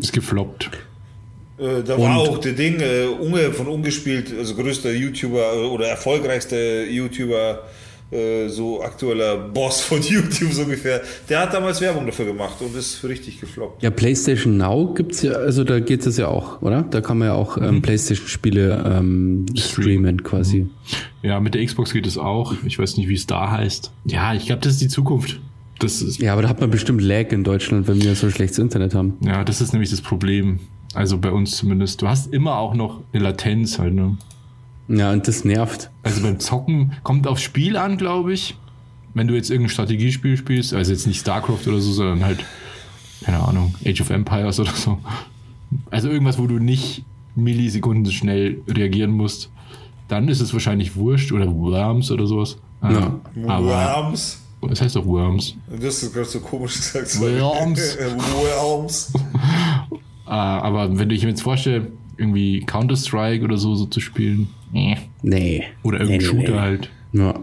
[0.00, 0.70] Ist gefloppt.
[1.58, 6.84] Äh, da war auch der Ding, äh, Unge von ungespielt, also größter YouTuber oder erfolgreichster
[6.84, 7.62] YouTuber
[8.10, 12.76] äh, so aktueller Boss von YouTube so ungefähr, der hat damals Werbung dafür gemacht und
[12.76, 13.82] ist richtig gefloppt.
[13.82, 16.82] Ja, PlayStation Now gibt's ja, also da geht es ja auch, oder?
[16.82, 20.68] Da kann man ja auch ähm, PlayStation-Spiele ähm, streamen quasi.
[21.22, 22.54] Ja, mit der Xbox geht es auch.
[22.64, 23.92] Ich weiß nicht, wie es da heißt.
[24.06, 25.40] Ja, ich glaube, das ist die Zukunft.
[25.78, 28.58] Das ist, Ja, aber da hat man bestimmt Lag in Deutschland, wenn wir so schlechtes
[28.58, 29.16] Internet haben.
[29.24, 30.60] ja, das ist nämlich das Problem.
[30.92, 32.02] Also bei uns zumindest.
[32.02, 34.16] Du hast immer auch noch eine Latenz halt, ne?
[34.90, 35.88] Ja, und das nervt.
[36.02, 38.56] Also beim Zocken kommt aufs Spiel an, glaube ich.
[39.14, 42.44] Wenn du jetzt irgendein Strategiespiel spielst, also jetzt nicht StarCraft oder so, sondern halt,
[43.24, 44.98] keine Ahnung, Age of Empires oder so.
[45.90, 47.04] Also irgendwas, wo du nicht
[47.36, 49.50] Millisekunden schnell reagieren musst,
[50.08, 52.58] dann ist es wahrscheinlich wurscht oder Worms oder sowas.
[52.82, 53.20] Ja.
[53.46, 54.42] Aber Worms.
[54.70, 55.54] es heißt doch Worms.
[55.80, 57.20] Das gerade so komisch gesagt.
[57.20, 57.96] Worms.
[58.18, 59.12] Worms.
[60.26, 64.96] Äh, aber wenn du dich jetzt vorstellst, irgendwie Counter-Strike oder so, so zu spielen, äh.
[65.22, 65.64] Nee.
[65.82, 66.58] oder irgendein Nee, nee, Shooter nee.
[66.60, 66.90] halt.
[67.12, 67.34] Ja.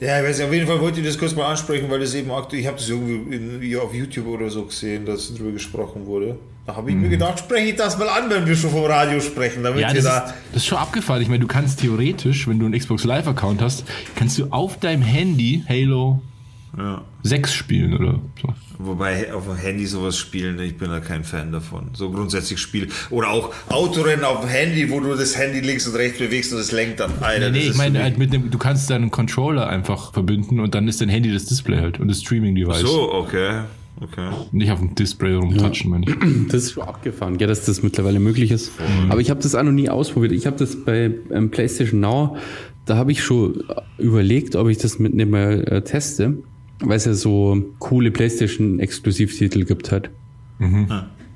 [0.00, 2.14] Ja, ich weiß nicht, auf jeden Fall wollte ich das kurz mal ansprechen, weil das
[2.14, 5.50] eben aktuell, ich habe das irgendwie in, ja, auf YouTube oder so gesehen, dass darüber
[5.52, 6.38] gesprochen wurde.
[6.64, 9.20] Da habe ich mir gedacht, spreche ich das mal an, wenn wir schon vom Radio
[9.20, 9.82] sprechen, damit Mhm.
[9.82, 10.18] Ja, wir das da.
[10.26, 11.22] ist, das ist schon abgefahren.
[11.22, 13.84] Ich meine, du kannst theoretisch, wenn du einen Xbox Live-Account hast,
[14.16, 16.20] kannst du auf deinem Handy Halo
[16.78, 17.02] Ja.
[17.22, 18.54] 6 spielen oder so.
[18.78, 21.90] Wobei auf dem Handy sowas spielen, ich bin da kein Fan davon.
[21.94, 22.88] So grundsätzlich Spiel.
[23.10, 26.58] Oder auch Autorennen auf dem Handy, wo du das Handy links und rechts bewegst und
[26.58, 27.12] es lenkt dann.
[27.20, 30.74] Alter, Nee, das ich meine, halt mit dem, du kannst deinen Controller einfach verbinden und
[30.74, 32.80] dann ist dein Handy das Display halt und das Streaming-Device.
[32.80, 33.62] So, okay.
[33.98, 34.28] Okay.
[34.52, 36.14] Nicht auf dem Display rumtatschen, meine ich.
[36.48, 38.72] Das ist schon abgefahren, ja, dass das mittlerweile möglich ist.
[39.08, 40.32] Aber ich habe das auch noch nie ausprobiert.
[40.32, 42.36] Ich habe das bei ähm, PlayStation Now,
[42.84, 43.64] da habe ich schon
[43.98, 46.38] überlegt, ob ich das mit mal äh, teste,
[46.80, 50.10] weil es ja so coole PlayStation-Exklusivtitel gibt halt.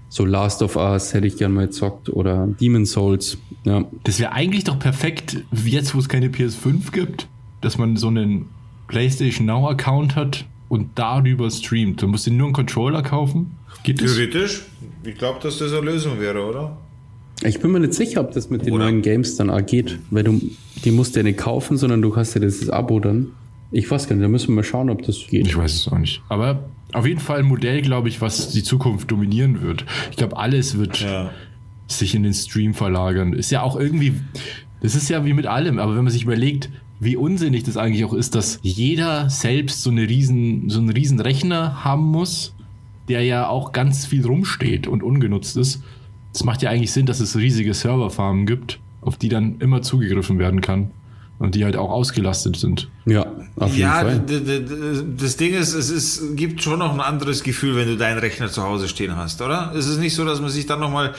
[0.09, 3.39] So Last of Us hätte ich gern mal gezockt oder Demon Souls.
[3.65, 7.29] Ja, Das wäre eigentlich doch perfekt, jetzt wo es keine PS5 gibt,
[7.61, 8.47] dass man so einen
[8.89, 12.03] PlayStation Now-Account hat und darüber streamt.
[12.03, 13.53] Du musst dir nur einen Controller kaufen.
[13.85, 14.15] Geht das?
[14.15, 14.63] Theoretisch,
[15.05, 16.77] ich glaube, dass das eine Lösung wäre, oder?
[17.43, 18.85] Ich bin mir nicht sicher, ob das mit den Oder?
[18.85, 20.41] neuen Games dann auch geht, weil du
[20.85, 23.29] die musst ja nicht kaufen, sondern du hast ja das Abo dann.
[23.73, 25.47] Ich weiß gar nicht, da müssen wir mal schauen, ob das geht.
[25.47, 26.23] Ich weiß es auch nicht.
[26.29, 29.85] Aber auf jeden Fall ein Modell, glaube ich, was die Zukunft dominieren wird.
[30.11, 31.31] Ich glaube, alles wird Ja.
[31.87, 33.33] sich in den Stream verlagern.
[33.33, 34.15] Ist ja auch irgendwie,
[34.81, 38.05] das ist ja wie mit allem, aber wenn man sich überlegt, wie unsinnig das eigentlich
[38.05, 42.55] auch ist, dass jeder selbst so, eine riesen, so einen riesen Rechner haben muss,
[43.09, 45.83] der ja auch ganz viel rumsteht und ungenutzt ist.
[46.35, 50.39] Es macht ja eigentlich Sinn, dass es riesige Serverfarmen gibt, auf die dann immer zugegriffen
[50.39, 50.91] werden kann
[51.41, 52.89] und die halt auch ausgelastet sind.
[53.07, 53.27] Ja,
[53.57, 54.21] auf jeden Ja, Fall.
[54.21, 54.63] d-
[55.19, 58.49] das Ding ist, es ist, gibt schon noch ein anderes Gefühl, wenn du deinen Rechner
[58.53, 59.73] zu Hause stehen hast, oder?
[59.75, 61.15] Es ist nicht so, dass man sich dann nochmal,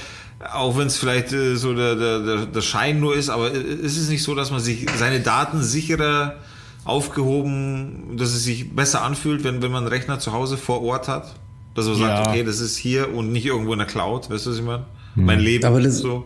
[0.54, 3.98] auch wenn es vielleicht äh, so der, der, der, Schein nur ist, aber äh, es
[3.98, 6.36] ist nicht so, dass man sich seine Daten sicherer
[6.86, 11.08] aufgehoben, dass es sich besser anfühlt, wenn, wenn man einen Rechner zu Hause vor Ort
[11.08, 11.36] hat.
[11.74, 12.32] Dass man sagt, Ja.
[12.32, 14.86] okay, das ist hier und nicht irgendwo in der Cloud, weißt du, was ich meine?
[15.16, 16.26] Mein Leben Aber das- so.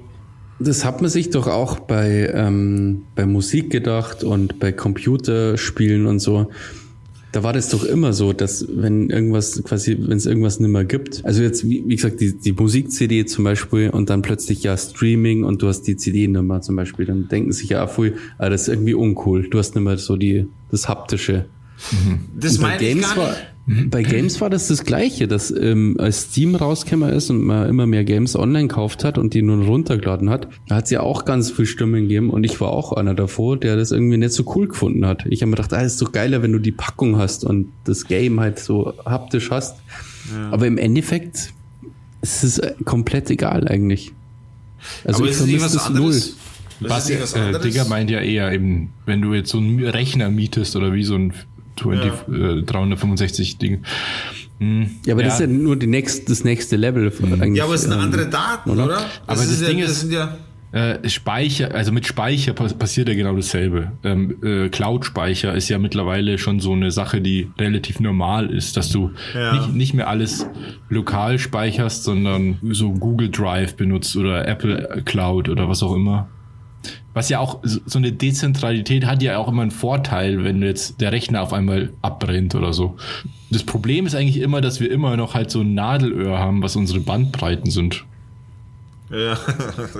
[0.59, 6.19] Das hat man sich doch auch bei, ähm, bei Musik gedacht und bei Computerspielen und
[6.19, 6.49] so.
[7.33, 11.25] Da war das doch immer so, dass wenn irgendwas quasi, wenn es irgendwas nimmer gibt,
[11.25, 15.43] also jetzt wie, wie gesagt die, die Musik-CD zum Beispiel und dann plötzlich ja Streaming
[15.43, 18.61] und du hast die CD-Nummer zum Beispiel, dann denken sich ja, ah, pfui, ah, das
[18.61, 19.49] ist irgendwie uncool.
[19.49, 21.45] Du hast nimmer so die das haptische.
[22.39, 23.54] Das Und bei meine ich gar war, nicht.
[23.67, 27.87] Bei Games war das das Gleiche, dass ähm, als Steam rausgekommen ist und man immer
[27.87, 31.25] mehr Games online gekauft hat und die nur runtergeladen hat, da hat es ja auch
[31.25, 34.43] ganz viel Stimmen gegeben und ich war auch einer davor, der das irgendwie nicht so
[34.55, 35.25] cool gefunden hat.
[35.27, 38.05] Ich habe mir gedacht, ah, ist doch geiler, wenn du die Packung hast und das
[38.05, 39.77] Game halt so haptisch hast.
[40.51, 41.53] Aber im Endeffekt
[42.21, 44.13] ist es äh, komplett egal eigentlich.
[45.03, 46.21] Also Aber ich ist es nicht vermisse was das null.
[46.81, 47.59] Was, was äh?
[47.59, 51.15] Digger meint ja eher eben, wenn du jetzt so einen Rechner mietest oder wie so
[51.15, 51.33] ein
[51.79, 53.83] 20, äh, 365 Ding.
[54.59, 57.11] Hm, Ja, aber das ist ja nur die nächst, das nächste Level.
[57.41, 58.85] Eigentlich, Ja, aber es sind ähm, andere Daten, oder?
[58.85, 58.97] oder?
[59.27, 60.37] Aber das ist Ding ja, ist- das sind ja,
[60.71, 63.93] Äh, Speicher, also mit Speicher pass passiert ja genau dasselbe.
[64.03, 68.89] Ähm, äh, Cloud-Speicher ist ja mittlerweile schon so eine Sache, die relativ normal ist, dass
[68.89, 69.53] du Ja.
[69.53, 70.45] nicht, nicht mehr alles
[70.89, 76.27] lokal speicherst, sondern so Google Drive benutzt oder Apple Cloud oder was auch immer.
[77.13, 81.11] Was ja auch so eine Dezentralität hat ja auch immer einen Vorteil, wenn jetzt der
[81.11, 82.97] Rechner auf einmal abbrennt oder so.
[83.51, 86.75] Das Problem ist eigentlich immer, dass wir immer noch halt so ein Nadelöhr haben, was
[86.75, 88.03] unsere Bandbreiten sind.
[89.11, 89.37] ja.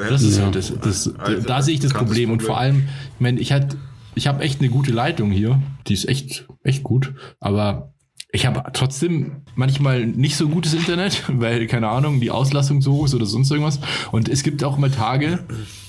[0.10, 0.46] Das ist Ja.
[0.46, 2.32] halt das, das, Alter, da sehe ich das Problem.
[2.32, 3.78] Und vor allem, ich meine, ich hatte,
[4.16, 5.62] ich habe echt eine gute Leitung hier.
[5.88, 7.14] Die ist echt, echt gut.
[7.40, 7.94] Aber
[8.36, 13.06] ich habe trotzdem manchmal nicht so gutes Internet, weil, keine Ahnung, die Auslastung so hoch
[13.06, 13.80] ist oder sonst irgendwas.
[14.12, 15.40] Und es gibt auch mal Tage,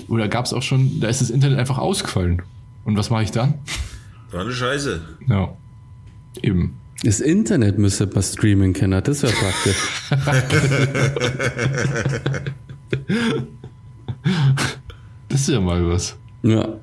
[0.08, 2.42] oder gab es auch schon, da ist das Internet einfach ausgefallen.
[2.84, 3.54] Und was mache ich dann?
[4.30, 5.00] War eine Scheiße.
[5.28, 5.54] Ja.
[6.42, 6.76] Eben.
[7.02, 9.76] Das Internet müsste man streamen können, das wäre praktisch.
[15.28, 16.16] Das ist ja mal was.
[16.42, 16.78] ja.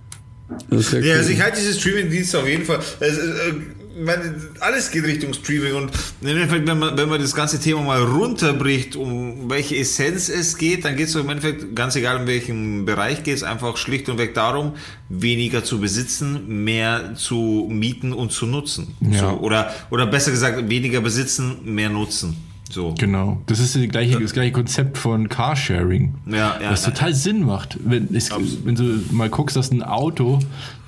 [0.70, 1.12] Ja, cool.
[1.12, 2.80] also ich halte diese Streaming-Dienste auf jeden Fall.
[3.00, 3.10] Äh,
[3.96, 7.82] meine, alles geht Richtung Streaming und im Endeffekt, wenn man, wenn man das ganze Thema
[7.82, 12.28] mal runterbricht, um welche Essenz es geht, dann geht es im Endeffekt, ganz egal in
[12.28, 14.74] welchem Bereich geht es, einfach schlicht und weg darum,
[15.10, 18.96] weniger zu besitzen, mehr zu mieten und zu nutzen.
[19.02, 19.20] Ja.
[19.20, 22.53] So, oder, oder besser gesagt, weniger besitzen, mehr nutzen.
[22.74, 22.96] So.
[22.98, 23.40] Genau.
[23.46, 26.16] Das ist die gleiche, das gleiche Konzept von Carsharing.
[26.26, 26.92] Ja, ja, Was ja.
[26.92, 27.78] total Sinn macht.
[27.86, 28.32] Wenn, es,
[28.66, 30.40] wenn du mal guckst, dass ein Auto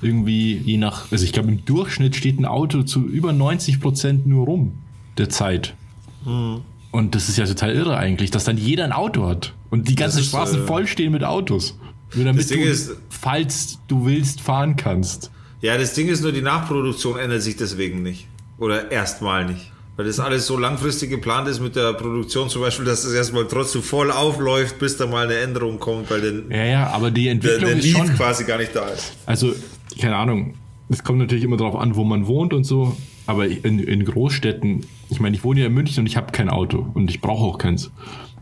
[0.02, 4.26] irgendwie je nach, also ich glaube im Durchschnitt steht ein Auto zu über 90 Prozent
[4.26, 4.74] nur rum
[5.19, 5.76] der Zeit.
[6.24, 6.62] Hm.
[6.91, 9.95] Und das ist ja total irre eigentlich, dass dann jeder ein Auto hat und die
[9.95, 11.78] ganzen Straßen äh, voll stehen mit Autos.
[12.15, 15.30] Nur damit Das Ding du, ist- falls du willst, fahren kannst.
[15.62, 18.28] Ja, das Ding ist nur, die Nachproduktion ändert sich deswegen nicht.
[18.58, 19.71] Oder erstmal nicht.
[19.97, 23.45] Weil das alles so langfristig geplant ist mit der Produktion, zum Beispiel, dass es erstmal
[23.47, 27.23] trotzdem voll aufläuft, bis da mal eine Änderung kommt, weil den, Ja, ja, aber die
[27.23, 28.08] der, Entwicklung der ist Need schon.
[28.15, 29.13] quasi gar nicht da ist.
[29.25, 29.53] Also,
[29.99, 30.55] keine Ahnung.
[30.89, 32.95] Es kommt natürlich immer darauf an, wo man wohnt und so.
[33.25, 36.49] Aber in, in Großstädten, ich meine, ich wohne ja in München und ich habe kein
[36.49, 37.89] Auto und ich brauche auch keins.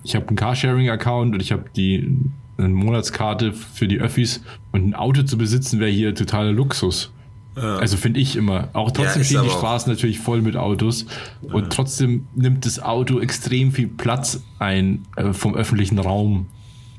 [0.04, 2.18] Ich habe einen Carsharing-Account und ich habe die
[2.58, 4.42] eine Monatskarte für die Öffis
[4.74, 7.12] und ein Auto zu besitzen wäre hier totaler Luxus.
[7.56, 8.70] Also finde ich immer.
[8.74, 11.06] Auch trotzdem ist stehen die auch- Straßen natürlich voll mit Autos
[11.42, 16.48] und trotzdem nimmt das Auto extrem viel Platz ein äh, vom öffentlichen Raum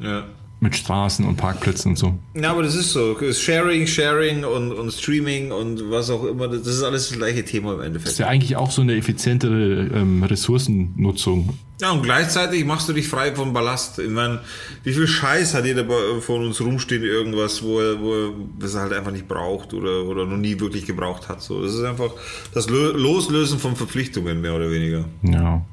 [0.00, 0.24] Ja.
[0.64, 2.14] Mit Straßen und Parkplätzen und so.
[2.34, 3.14] Ja, aber das ist so.
[3.14, 7.44] Das Sharing, Sharing und, und Streaming und was auch immer, das ist alles das gleiche
[7.44, 8.10] Thema im Das Endeffekt.
[8.12, 11.50] ist ja eigentlich auch so eine effizientere ähm, Ressourcennutzung.
[11.80, 13.98] Ja, und gleichzeitig machst du dich frei vom Ballast.
[13.98, 14.40] Ich meine,
[14.84, 15.84] wie viel Scheiß hat jeder
[16.20, 20.04] von uns rumstehen, irgendwas, wo er, wo er das er halt einfach nicht braucht oder,
[20.04, 21.42] oder noch nie wirklich gebraucht hat.
[21.42, 22.10] So, das ist einfach
[22.54, 25.04] das Lö- Loslösen von Verpflichtungen, mehr oder weniger.
[25.22, 25.64] Ja.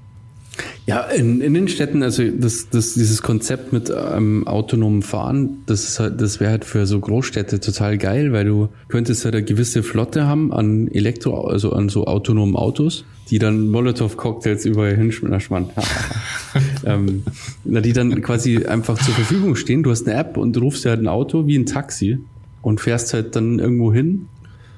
[0.88, 5.88] Ja, in, in den Städten, also das, das, dieses Konzept mit ähm, autonomem Fahren, das
[5.88, 9.44] ist halt, das wäre halt für so Großstädte total geil, weil du könntest halt eine
[9.44, 15.70] gewisse Flotte haben an Elektro, also an so autonomen Autos, die dann Molotow-Cocktails überall hinschmeißen.
[16.84, 17.24] Ähm,
[17.64, 19.84] na, die dann quasi einfach zur Verfügung stehen.
[19.84, 22.18] Du hast eine App und rufst dir halt ein Auto wie ein Taxi
[22.62, 24.28] und fährst halt dann irgendwo hin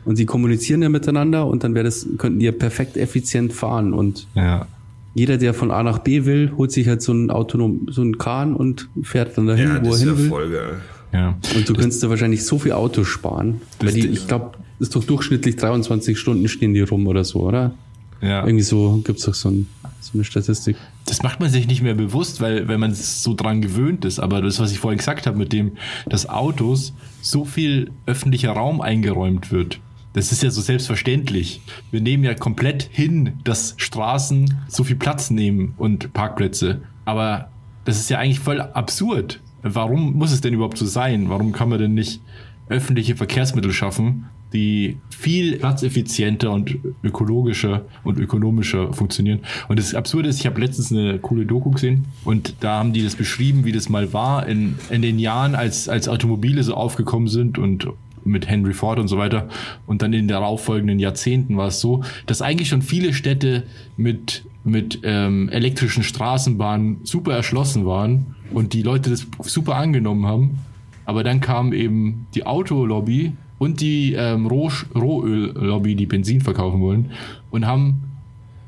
[0.06, 3.94] und die kommunizieren ja miteinander und dann wäre das, könnten die ja perfekt effizient fahren
[3.94, 4.68] und Ja.
[5.16, 8.18] Jeder, der von A nach B will, holt sich halt so ein autonom, so ein
[8.18, 10.30] Kahn und fährt dann dahin, Ja, wo das er hin will.
[10.30, 10.82] voll geil.
[11.12, 11.38] Ja.
[11.56, 13.62] Und du könntest da wahrscheinlich so viel Autos sparen.
[13.80, 17.74] Weil die, ich glaube, ist doch durchschnittlich 23 Stunden stehen die rum oder so, oder?
[18.22, 18.46] ja.
[18.46, 19.68] Irgendwie so gibt's doch so, ein,
[20.02, 20.78] so eine Statistik.
[21.06, 24.20] Das macht man sich nicht mehr bewusst, weil, weil man so dran gewöhnt ist.
[24.20, 25.74] Aber das, was ich vorhin gesagt habe, mit dem,
[26.08, 29.80] dass Autos so viel öffentlicher Raum eingeräumt wird.
[30.14, 31.62] Das ist ja so selbstverständlich.
[31.92, 36.84] Wir nehmen ja komplett hin, dass Straßen so viel Platz nehmen und Parkplätze.
[37.06, 37.50] Aber
[37.86, 39.42] das ist ja eigentlich voll absurd.
[39.64, 41.30] Warum muss es denn überhaupt so sein?
[41.30, 42.22] Warum kann man denn nicht
[42.70, 49.40] öffentliche Verkehrsmittel schaffen, die viel platzeffizienter und ökologischer und ökonomischer funktionieren.
[49.68, 53.04] Und das Absurde ist, ich habe letztens eine coole Doku gesehen und da haben die
[53.04, 57.28] das beschrieben, wie das mal war in, in den Jahren, als, als Automobile so aufgekommen
[57.28, 57.88] sind und
[58.26, 59.50] mit Henry Ford und so weiter.
[59.86, 63.64] Und dann in den darauffolgenden Jahrzehnten war es so, dass eigentlich schon viele Städte
[63.98, 70.60] mit, mit ähm, elektrischen Straßenbahnen super erschlossen waren und die Leute das super angenommen haben.
[71.06, 77.12] Aber dann kam eben die Autolobby und die ähm, Roh Rohöllobby, die Benzin verkaufen wollen,
[77.52, 78.04] und haben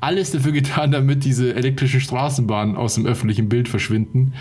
[0.00, 4.34] alles dafür getan, damit diese elektrischen Straßenbahnen aus dem öffentlichen Bild verschwinden.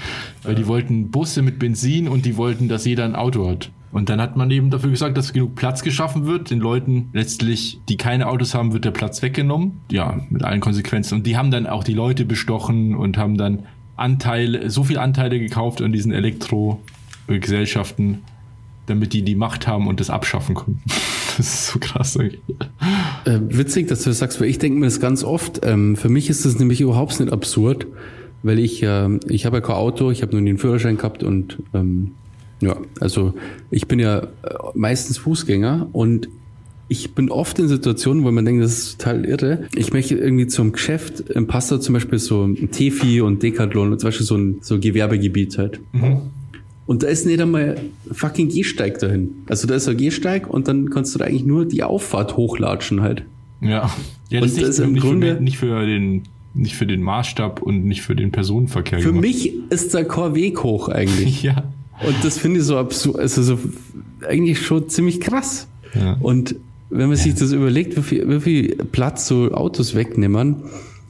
[0.43, 3.71] Weil die wollten Busse mit Benzin und die wollten, dass jeder ein Auto hat.
[3.95, 6.49] Und dann hat man eben dafür gesorgt, dass genug Platz geschaffen wird.
[6.49, 9.79] Den Leuten letztlich, die keine Autos haben, wird der Platz weggenommen.
[9.89, 11.15] Ja, mit allen Konsequenzen.
[11.15, 15.39] Und die haben dann auch die Leute bestochen und haben dann Anteile, so viel Anteile
[15.39, 18.23] gekauft an diesen Elektrogesellschaften,
[18.85, 20.81] damit die die Macht haben und das abschaffen können.
[21.37, 22.17] Das ist so krass.
[22.17, 22.31] Äh,
[23.25, 25.65] witzig, dass du das sagst, weil ich denke mir das ganz oft.
[25.65, 27.87] Ähm, für mich ist das nämlich überhaupt nicht absurd,
[28.43, 31.57] weil ich, äh, ich habe ja kein Auto, ich habe nur einen Führerschein gehabt und
[31.73, 32.11] ähm,
[32.61, 33.33] ja, also
[33.71, 34.27] ich bin ja äh,
[34.73, 36.27] meistens Fußgänger und
[36.87, 39.65] ich bin oft in Situationen, wo man denkt, das ist total irre.
[39.75, 43.99] Ich möchte irgendwie zum Geschäft, im Pastor zum Beispiel so ein Tefi und Decathlon und
[43.99, 45.79] zum Beispiel so ein so Gewerbegebiet halt.
[46.85, 47.77] Und da ist nicht einmal
[48.11, 49.31] fucking Gehsteig dahin.
[49.47, 53.01] Also da ist ein Gehsteig und dann kannst du da eigentlich nur die Auffahrt hochlatschen
[53.01, 53.23] halt.
[53.61, 53.89] Ja,
[54.29, 56.21] ja Und das, das ist im nicht, Grunde- für, nicht für den
[56.53, 58.99] nicht für den Maßstab und nicht für den Personenverkehr.
[58.99, 59.23] Für gemacht.
[59.25, 61.41] mich ist da kein Weg hoch eigentlich.
[61.43, 61.63] Ja.
[62.05, 63.59] Und das finde ich so absurd, also so
[64.27, 65.67] eigentlich schon ziemlich krass.
[65.93, 66.17] Ja.
[66.19, 66.55] Und
[66.89, 70.57] wenn man sich das überlegt, wie viel, wie viel Platz so Autos wegnehmen,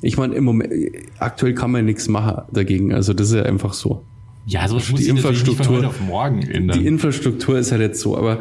[0.02, 0.71] ich meine, im Moment,
[1.19, 2.93] aktuell kann man nichts machen dagegen.
[2.93, 4.04] Also das ist ja einfach so.
[4.45, 6.80] Ja, so Die Infrastruktur- heute auf morgen ändern.
[6.80, 8.39] Die Infrastruktur ist halt jetzt so, aber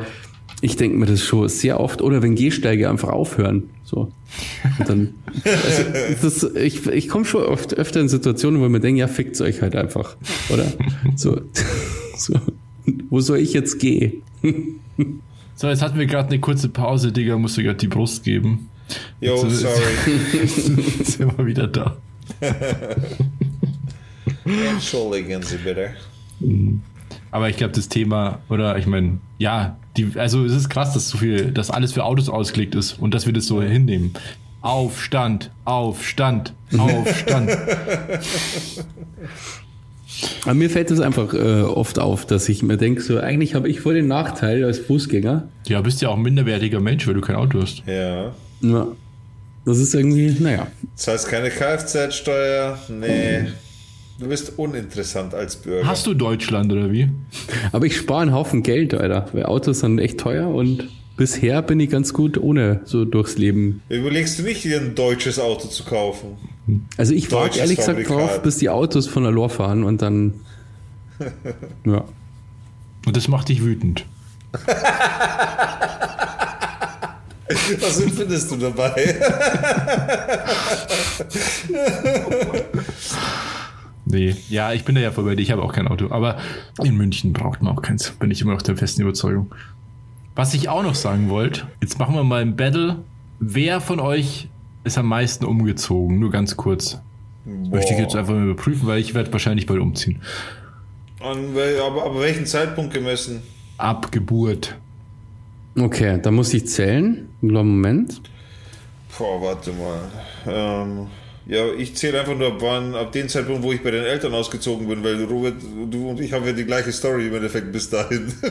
[0.61, 2.02] ich denke mir das schon sehr oft.
[2.02, 3.64] Oder wenn Gehsteige einfach aufhören.
[3.85, 4.12] So.
[4.78, 5.83] Und dann, also,
[6.22, 9.40] das, ich ich komme schon oft öfter in Situationen, wo ich mir denke, ja, fickt
[9.40, 10.16] euch halt einfach.
[10.52, 10.66] Oder?
[11.16, 11.40] So.
[12.16, 12.35] So.
[13.09, 14.22] Wo soll ich jetzt gehen?
[15.55, 18.68] so, jetzt hatten wir gerade eine kurze Pause, Digga, musst du gerade die Brust geben.
[19.20, 19.74] Yo, Jetzt, sorry.
[20.33, 21.96] Jetzt sind wir wieder da.
[24.44, 25.94] Entschuldigen Sie bitte.
[27.31, 31.09] Aber ich glaube, das Thema, oder ich meine, ja, die, also es ist krass, dass
[31.09, 34.12] so viel, dass alles für Autos ausgelegt ist und dass wir das so hinnehmen.
[34.61, 37.50] Aufstand, Aufstand, Aufstand.
[40.44, 43.68] Aber mir fällt es einfach äh, oft auf, dass ich mir denke, so eigentlich habe
[43.68, 45.48] ich voll den Nachteil als Fußgänger.
[45.66, 47.83] ja, bist ja auch ein minderwertiger Mensch, weil du kein Auto hast.
[47.87, 48.33] Ja.
[48.61, 48.87] Ja.
[49.64, 50.66] Das ist irgendwie, naja.
[50.96, 52.79] Das heißt keine Kfz-Steuer.
[52.88, 53.46] Nee.
[54.18, 55.87] Du bist uninteressant als Bürger.
[55.87, 57.09] Hast du Deutschland oder wie?
[57.72, 59.27] Aber ich spare einen Haufen Geld, Alter.
[59.33, 63.83] Weil Autos sind echt teuer und bisher bin ich ganz gut ohne so durchs Leben.
[63.88, 66.37] Überlegst du nicht, dir ein deutsches Auto zu kaufen?
[66.96, 68.16] Also ich warte ehrlich gesagt Fabrikat.
[68.16, 70.35] drauf, bis die Autos von der Lor fahren und dann.
[71.87, 72.05] Ja.
[73.07, 74.05] Und das macht dich wütend.
[77.81, 78.94] Was empfindest du dabei?
[84.07, 86.11] Nee, ja, ich bin da ja voll bei dir, ich habe auch kein Auto.
[86.11, 86.38] Aber
[86.83, 89.53] in München braucht man auch keins, bin ich immer noch der festen Überzeugung.
[90.35, 92.97] Was ich auch noch sagen wollte, jetzt machen wir mal ein Battle.
[93.38, 94.49] Wer von euch
[94.85, 96.18] ist am meisten umgezogen?
[96.18, 96.99] Nur ganz kurz.
[97.44, 100.20] Das möchte ich jetzt einfach mal überprüfen, weil ich werde wahrscheinlich bald umziehen.
[101.20, 103.42] An, wel- aber, aber welchen Zeitpunkt gemessen?
[103.79, 104.77] Ab Geburt.
[105.79, 107.29] Okay, da muss ich zählen.
[107.40, 108.20] Moment.
[109.16, 110.01] Boah, warte mal.
[110.47, 111.07] Ähm,
[111.47, 114.33] ja, ich zähle einfach nur ab wann, ab dem Zeitpunkt, wo ich bei den Eltern
[114.35, 115.57] ausgezogen bin, weil Robert,
[115.90, 118.33] du und ich haben ja die gleiche Story im Endeffekt bis dahin.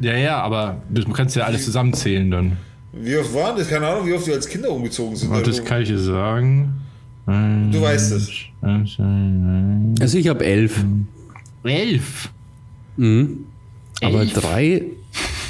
[0.00, 2.52] Ja, ja, aber das, du kannst ja alles zusammenzählen dann.
[2.92, 3.68] Wie oft waren das?
[3.68, 5.28] Keine Ahnung, wie oft wir als Kinder umgezogen sind.
[5.30, 6.72] Und das Also, kann ich dir sagen.
[7.26, 8.30] du weißt es.
[10.00, 10.84] Also ich habe elf.
[11.64, 12.30] Elf.
[12.96, 13.46] Mhm.
[14.02, 14.32] Aber Elf?
[14.34, 14.82] drei,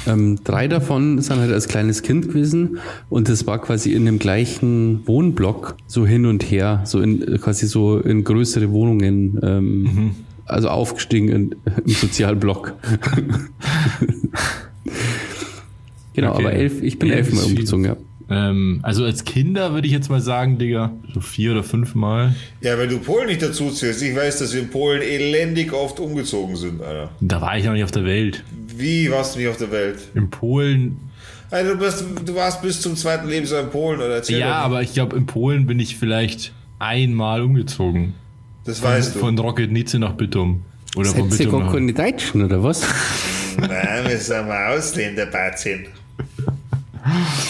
[0.07, 2.77] ähm, drei davon sind halt als kleines Kind gewesen
[3.09, 7.67] und das war quasi in dem gleichen Wohnblock so hin und her, so in quasi
[7.67, 10.11] so in größere Wohnungen, ähm,
[10.45, 11.55] also aufgestiegen in,
[11.85, 12.73] im Sozialblock.
[16.13, 16.41] genau, Okay.
[16.43, 17.97] aber elf, ich bin Elf elfmal umgezogen, ja.
[18.27, 22.33] Ähm, also als Kinder würde ich jetzt mal sagen, Digga, so vier oder fünf Mal.
[22.61, 24.01] Ja, weil du Polen nicht dazu zählst.
[24.01, 27.11] Ich weiß, dass wir in Polen elendig oft umgezogen sind, Alter.
[27.21, 28.43] Da war ich noch nicht auf der Welt.
[28.75, 29.99] Wie warst du nicht auf der Welt?
[30.15, 30.97] In Polen,
[31.51, 34.15] Also du, bist, du warst bis zum zweiten Lebensjahr in Polen, oder?
[34.15, 38.13] Erzähl ja, aber ich glaube, in Polen bin ich vielleicht einmal umgezogen.
[38.65, 39.19] Das weißt du.
[39.19, 40.63] Von Rocketnice nach Bittum.
[40.95, 41.73] Oder von Seid ihr Bittum gar nach...
[41.73, 42.81] keine Deutschen, oder was?
[43.57, 45.85] Nein, wir sind mal Ausländer, Batzin.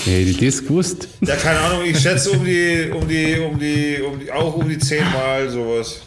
[0.04, 1.08] Hätte ich das gewusst.
[1.22, 4.68] Ja, keine Ahnung, ich schätze um die, um die, um die, um die, auch um
[4.68, 6.02] die zehnmal sowas.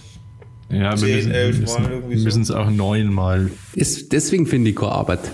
[0.71, 2.25] Ja, wir Zehn, müssen, elf wir Mal müssen, irgendwie wir so.
[2.25, 3.51] müssen es auch neunmal.
[3.75, 5.21] Ist, deswegen finde ich keine Arbeit.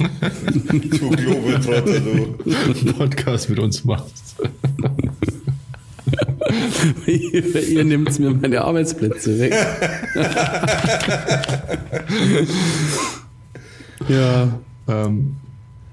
[0.00, 2.92] Du Globetrotter, du.
[2.96, 4.36] Podcast mit uns machst.
[7.06, 9.52] Ihr ihr nehmt mir meine Arbeitsplätze weg.
[14.08, 14.58] ja.
[14.88, 15.36] Ähm,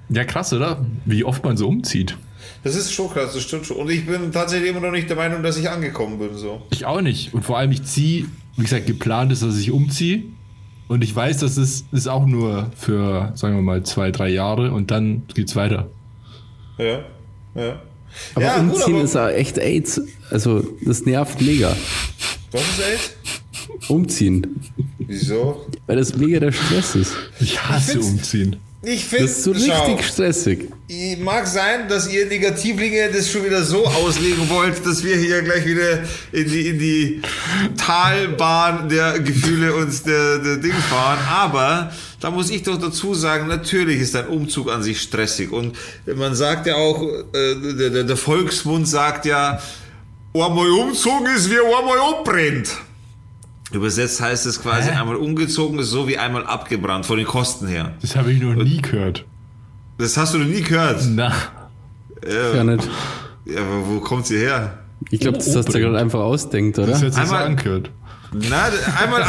[0.09, 0.85] ja, krass, oder?
[1.05, 2.17] Wie oft man so umzieht.
[2.63, 3.77] Das ist schon krass, das stimmt schon.
[3.77, 6.61] Und ich bin tatsächlich immer noch nicht der Meinung, dass ich angekommen bin, so.
[6.71, 7.33] Ich auch nicht.
[7.33, 10.23] Und vor allem, ich ziehe, wie gesagt, geplant ist, dass ich umziehe.
[10.87, 14.71] Und ich weiß, das ist, ist auch nur für, sagen wir mal, zwei, drei Jahre
[14.71, 15.89] und dann geht's weiter.
[16.77, 16.99] Ja,
[17.55, 17.81] ja.
[18.35, 20.01] Aber ja, gut, umziehen aber- ist auch echt AIDS.
[20.31, 21.75] Also, das nervt mega.
[22.51, 23.89] Was ist echt?
[23.89, 24.59] Umziehen.
[24.99, 25.65] Wieso?
[25.85, 27.13] Weil das mega der Stress ist.
[27.39, 28.55] Ich hasse find's- umziehen.
[28.83, 30.69] Ich finde, Das ist so richtig stressig.
[31.19, 35.65] Mag sein, dass ihr Negativlinge das schon wieder so auslegen wollt, dass wir hier gleich
[35.65, 37.21] wieder in die, in die
[37.75, 41.19] Talbahn der Gefühle und der, der Ding fahren.
[41.27, 45.51] Aber da muss ich doch dazu sagen, natürlich ist ein Umzug an sich stressig.
[45.51, 45.75] Und
[46.15, 49.59] man sagt ja auch, äh, der, der, Volksmund sagt ja,
[50.33, 52.75] einmal umzogen ist wie einmal abbrennt.
[53.71, 54.95] Übersetzt heißt es quasi, Hä?
[54.97, 57.93] einmal umgezogen ist so wie einmal abgebrannt, von den Kosten her.
[58.01, 59.25] Das habe ich noch nie gehört.
[59.97, 61.01] Das hast du noch nie gehört.
[61.09, 61.33] Na,
[62.27, 62.87] Ja, nicht.
[63.45, 64.79] Ja, aber wo kommt sie her?
[65.11, 66.93] Ich glaube, das hast du gerade einfach ausdenkt, das oder?
[66.95, 67.91] hat sich so Einmal- angehört.
[68.49, 68.65] Na,
[69.01, 69.25] einmal,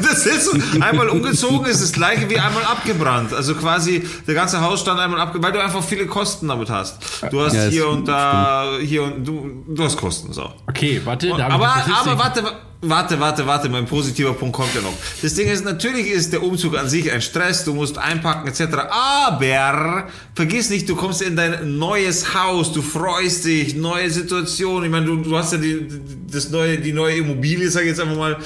[0.00, 3.32] das ist so, einmal umgezogen ist das gleiche wie einmal abgebrannt.
[3.32, 6.98] Also quasi der ganze Hausstand einmal abgebrannt, weil du einfach viele Kosten damit hast.
[7.30, 10.52] Du hast Ja, hier und da, hier und du, du hast Kosten, so.
[10.68, 12.52] Okay, warte, ich Aber, aber warte, warte,
[12.88, 14.94] warte, warte, mein positiver Punkt kommt ja noch.
[15.22, 18.76] Das Ding ist, natürlich ist der Umzug an sich ein Stress, du musst einpacken etc.
[18.90, 24.84] Aber vergiss nicht, du kommst in dein neues Haus, du freust dich, neue Situation.
[24.84, 25.86] Ich meine, du, du hast ja die,
[26.30, 28.36] das neue, die neue Immobilie, sag ich jetzt einfach mal,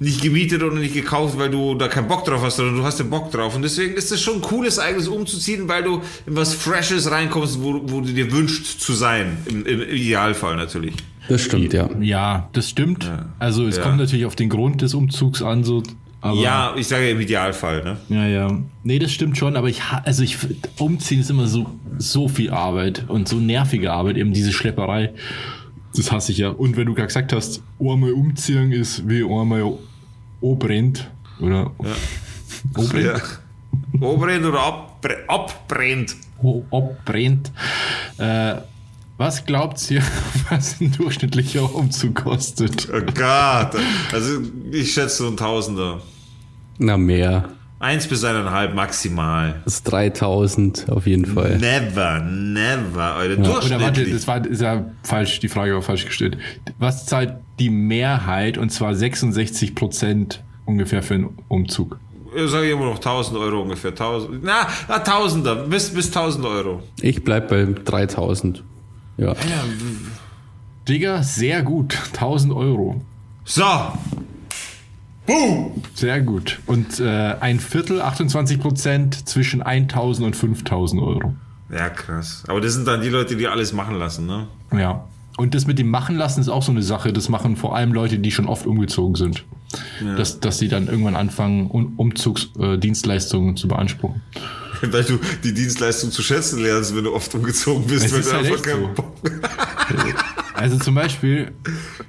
[0.00, 2.98] nicht gemietet oder nicht gekauft, weil du da keinen Bock drauf hast, sondern du hast
[2.98, 3.54] den Bock drauf.
[3.54, 7.62] Und deswegen ist es schon ein cooles eigenes umzuziehen, weil du in was Freshes reinkommst,
[7.62, 9.36] wo, wo du dir wünschst zu sein.
[9.44, 10.94] Im, im Idealfall natürlich.
[11.28, 11.88] Das stimmt, ja.
[12.00, 13.10] Ja, das stimmt.
[13.38, 13.82] Also es Ja.
[13.82, 15.82] kommt natürlich auf den Grund des Umzugs an, so.
[16.22, 17.96] Aber Ja, ich sage im Idealfall, ne?
[18.08, 18.58] Ja, ja.
[18.82, 20.36] Nee, das stimmt schon, aber ich, also ich,
[20.78, 21.66] umziehen ist immer so,
[21.98, 25.12] so viel Arbeit und so nervige Arbeit, eben diese Schlepperei.
[25.96, 26.50] Das hasse ich ja.
[26.50, 29.72] Und wenn du gerade gesagt hast, einmal umziehen ist wie einmal
[30.42, 31.10] brennt
[31.40, 31.70] oder
[32.76, 34.06] obrennt, Ja.
[34.06, 36.16] Obrennt oder abbre abbrennt.
[36.42, 37.50] o- abbrennt.
[38.18, 38.56] Äh,
[39.20, 40.02] was glaubt ihr,
[40.48, 42.88] was ein durchschnittlicher Umzug kostet?
[42.88, 43.78] Oh Gott.
[44.12, 44.40] Also
[44.72, 46.00] ich schätze so ein Tausender.
[46.78, 47.50] Na, mehr.
[47.80, 49.60] Eins bis eineinhalb maximal.
[49.64, 51.58] Das ist 3000 auf jeden Fall.
[51.58, 53.14] Never, never.
[53.14, 53.64] Alter.
[53.66, 56.38] Oder warte, das war ist ja falsch, die Frage war falsch gestellt.
[56.78, 61.98] Was zahlt die Mehrheit, und zwar 66 Prozent ungefähr für einen Umzug?
[62.34, 63.90] Ich sage immer noch 1000 Euro ungefähr.
[63.90, 64.42] 1000.
[64.42, 65.56] Na, na Tausender.
[65.56, 66.82] Bis, bis 1000 Euro.
[67.02, 68.62] Ich bleib bei 3000.
[69.20, 69.34] Ja.
[70.88, 71.96] Digga, sehr gut.
[72.14, 73.02] 1000 Euro.
[73.44, 73.62] So.
[75.26, 75.82] Boom.
[75.94, 76.58] Sehr gut.
[76.66, 81.34] Und äh, ein Viertel, 28 Prozent, zwischen 1000 und 5000 Euro.
[81.70, 82.44] Ja, krass.
[82.48, 84.48] Aber das sind dann die Leute, die alles machen lassen, ne?
[84.72, 85.04] Ja.
[85.36, 87.12] Und das mit dem Machen lassen ist auch so eine Sache.
[87.12, 89.44] Das machen vor allem Leute, die schon oft umgezogen sind.
[90.16, 94.20] Dass, dass sie dann irgendwann anfangen, um, Umzugsdienstleistungen äh, zu beanspruchen.
[94.90, 98.06] Weil du die Dienstleistung zu schätzen lernst, wenn du oft umgezogen bist.
[98.06, 99.14] Es weil du halt einfach keinen so.
[100.54, 101.52] Also zum Beispiel,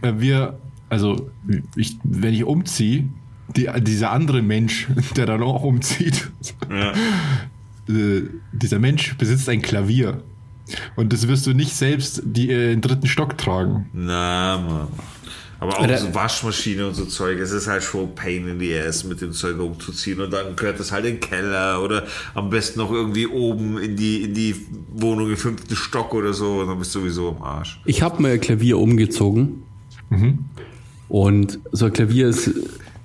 [0.02, 0.60] wir,
[0.90, 1.30] also
[1.76, 3.08] ich, wenn ich umziehe,
[3.56, 6.30] die, dieser andere Mensch, der dann auch umzieht,
[6.70, 6.92] Ja.
[7.90, 10.24] äh, dieser Mensch besitzt ein Klavier.
[10.96, 13.90] Und das wirst du nicht selbst die, äh, den dritten Stock tragen.
[13.94, 14.88] Na, Mann.
[15.62, 18.76] Aber auch Oder- so Waschmaschine und so Zeug, es ist halt schon pain in the
[18.78, 22.04] ass, mit dem Zeug umzuziehen und dann gehört das halt in den Keller oder
[22.34, 24.56] am besten noch irgendwie oben in die, in die
[24.92, 27.80] Wohnung im fünften Stock oder so und dann bist du sowieso im Arsch.
[27.86, 29.62] Ich habe mal ein Klavier umgezogen.
[31.08, 32.50] Und so ein Klavier ist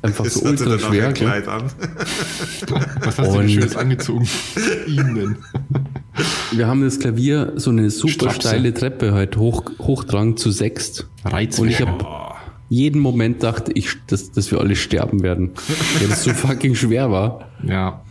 [0.03, 1.13] einfach Das so ultra schwer.
[1.13, 1.65] Kleid an.
[3.03, 4.29] Was hast du denn Und- Schönes angezogen?
[4.87, 5.37] Ihnen.
[6.53, 8.41] Wir haben das Klavier so eine super Strapse.
[8.49, 11.07] steile Treppe halt hoch, hochtragen zu sechst.
[11.25, 11.63] Reizwäsche.
[11.63, 12.26] Und ich habe
[12.69, 15.53] jeden Moment dachte ich, dass, dass wir alle sterben werden.
[15.99, 17.49] Weil das so fucking schwer war.
[17.67, 18.03] Ja.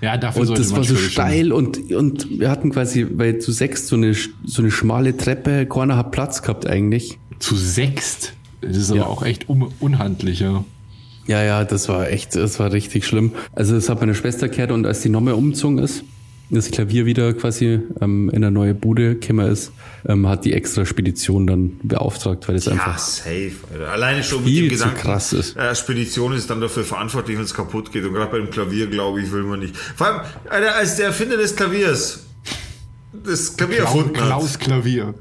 [0.00, 3.88] Ja, dafür Und das war so steil und, und wir hatten quasi, weil zu sechst
[3.88, 7.18] so eine, so eine schmale Treppe, keiner hat Platz gehabt eigentlich.
[7.38, 8.32] Zu sechst.
[8.62, 9.02] Das ist Ja.
[9.02, 10.64] aber auch echt um, unhandlich, ja.
[11.26, 13.32] Ja, ja, das war echt, das war richtig schlimm.
[13.52, 16.02] Also das hat meine Schwester gehört und als die Nomme umgezogen ist,
[16.50, 19.72] das Klavier wieder quasi ähm, in eine neue Bude gekommen ist,
[20.06, 23.52] ähm, hat die extra Spedition dann beauftragt, weil es Ja, einfach safe.
[23.72, 23.88] Alter.
[23.90, 24.96] Alleine schon mit dem Gedanken.
[24.96, 25.56] krass ist.
[25.56, 28.04] Äh, Spedition ist dann dafür verantwortlich, wenn es kaputt geht.
[28.04, 29.76] Und gerade bei dem Klavier, glaube ich, will man nicht.
[29.76, 32.20] Vor allem, Alter, als der Erfinder des Klaviers
[33.24, 34.26] das Klavier erfunden hat.
[34.26, 35.14] Klaus Klavier.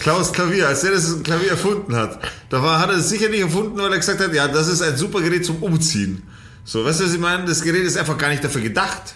[0.00, 2.18] Klaus Klavier, als der das Klavier erfunden hat,
[2.50, 4.82] da war, hat er es sicher nicht erfunden, weil er gesagt hat, ja, das ist
[4.82, 6.22] ein super Gerät zum Umziehen.
[6.64, 7.44] So, weißt du, was ich meine?
[7.46, 9.14] Das Gerät ist einfach gar nicht dafür gedacht.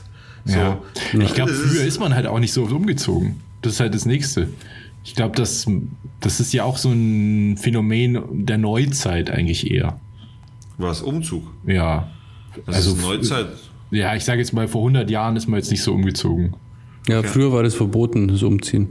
[0.49, 0.59] So.
[0.59, 0.78] Ja.
[1.20, 3.36] Ich glaube, früher ist- man halt auch nicht so oft umgezogen.
[3.62, 4.49] Das ist halt das Nächste.
[5.05, 5.66] Ich glaube, das,
[6.20, 9.99] das ist ja auch so ein Phänomen der Neuzeit eigentlich eher.
[10.78, 11.03] Was?
[11.03, 11.44] Umzug?
[11.66, 12.09] Ja.
[12.66, 13.49] Das Also ist Neuzeit.
[13.90, 16.55] Ja, ich sage jetzt mal, vor 100 Jahren ist man jetzt nicht so umgezogen.
[17.09, 18.90] Ja, früher war das verboten, das Umziehen.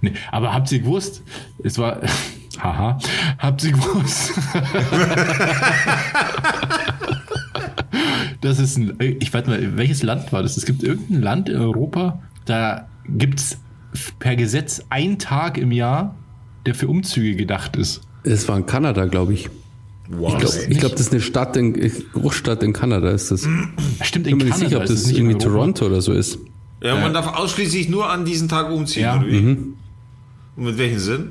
[0.00, 1.22] Nee, aber habt ihr gewusst?
[1.62, 2.00] Es war.
[2.58, 2.98] Haha.
[3.38, 4.32] Habt ihr gewusst?
[8.40, 8.94] das ist ein.
[8.98, 10.56] Ich weiß mal, welches Land war das?
[10.56, 13.58] Es gibt irgendein Land in Europa, da gibt es
[14.18, 16.14] per Gesetz einen Tag im Jahr,
[16.66, 18.00] der für Umzüge gedacht ist.
[18.24, 19.48] Das war in Kanada, glaube ich.
[20.08, 20.34] Wow.
[20.34, 21.72] Ich glaube, glaub, das ist eine Stadt, in,
[22.12, 23.46] Großstadt in Kanada ist das.
[24.00, 25.44] Ich Stimmt, bin in mir nicht sicher, ob das es nicht in irgendwie.
[25.44, 26.38] Toronto oder so ist.
[26.82, 29.16] ja, man darf ausschließlich nur an diesen Tag umziehen, Ja.
[29.16, 29.38] oder wie?
[29.38, 31.30] Und mit welchem Sinn?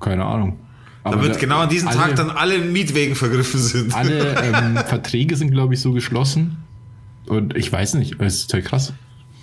[0.00, 0.56] Keine Ahnung.
[1.04, 3.94] Aber Damit da- genau an diesem alle, Tag dann alle Mietwegen vergriffen sind.
[3.94, 6.56] Alle ähm, Verträge sind, glaube ich, so geschlossen.
[7.26, 8.92] Und ich weiß nicht, es ist halt krass.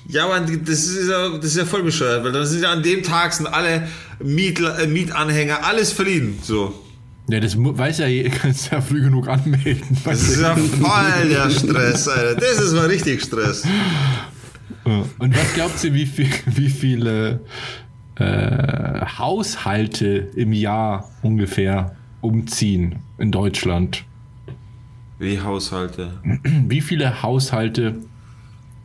[0.08, 2.82] Ja, aber das ist ja, das ist ja voll bescheuert, weil dann sind ja an
[2.84, 3.88] dem Tag sind alle
[4.20, 6.38] Miet, äh, Mietanhänger alles verliehen.
[6.42, 6.74] So.
[7.30, 9.98] Ja, das weiß ja, je- kannst ja früh genug anmelden.
[10.04, 12.36] Das ist ja voll der Stress, Alter.
[12.42, 13.64] Das ist mal richtig Stress.
[15.20, 17.42] Und was glaubt ihr, wie, viel, wie viele
[18.16, 24.04] äh, Haushalte im Jahr ungefähr umziehen in Deutschland?
[25.20, 26.14] Wie Haushalte.
[26.68, 27.96] Wie viele Haushalte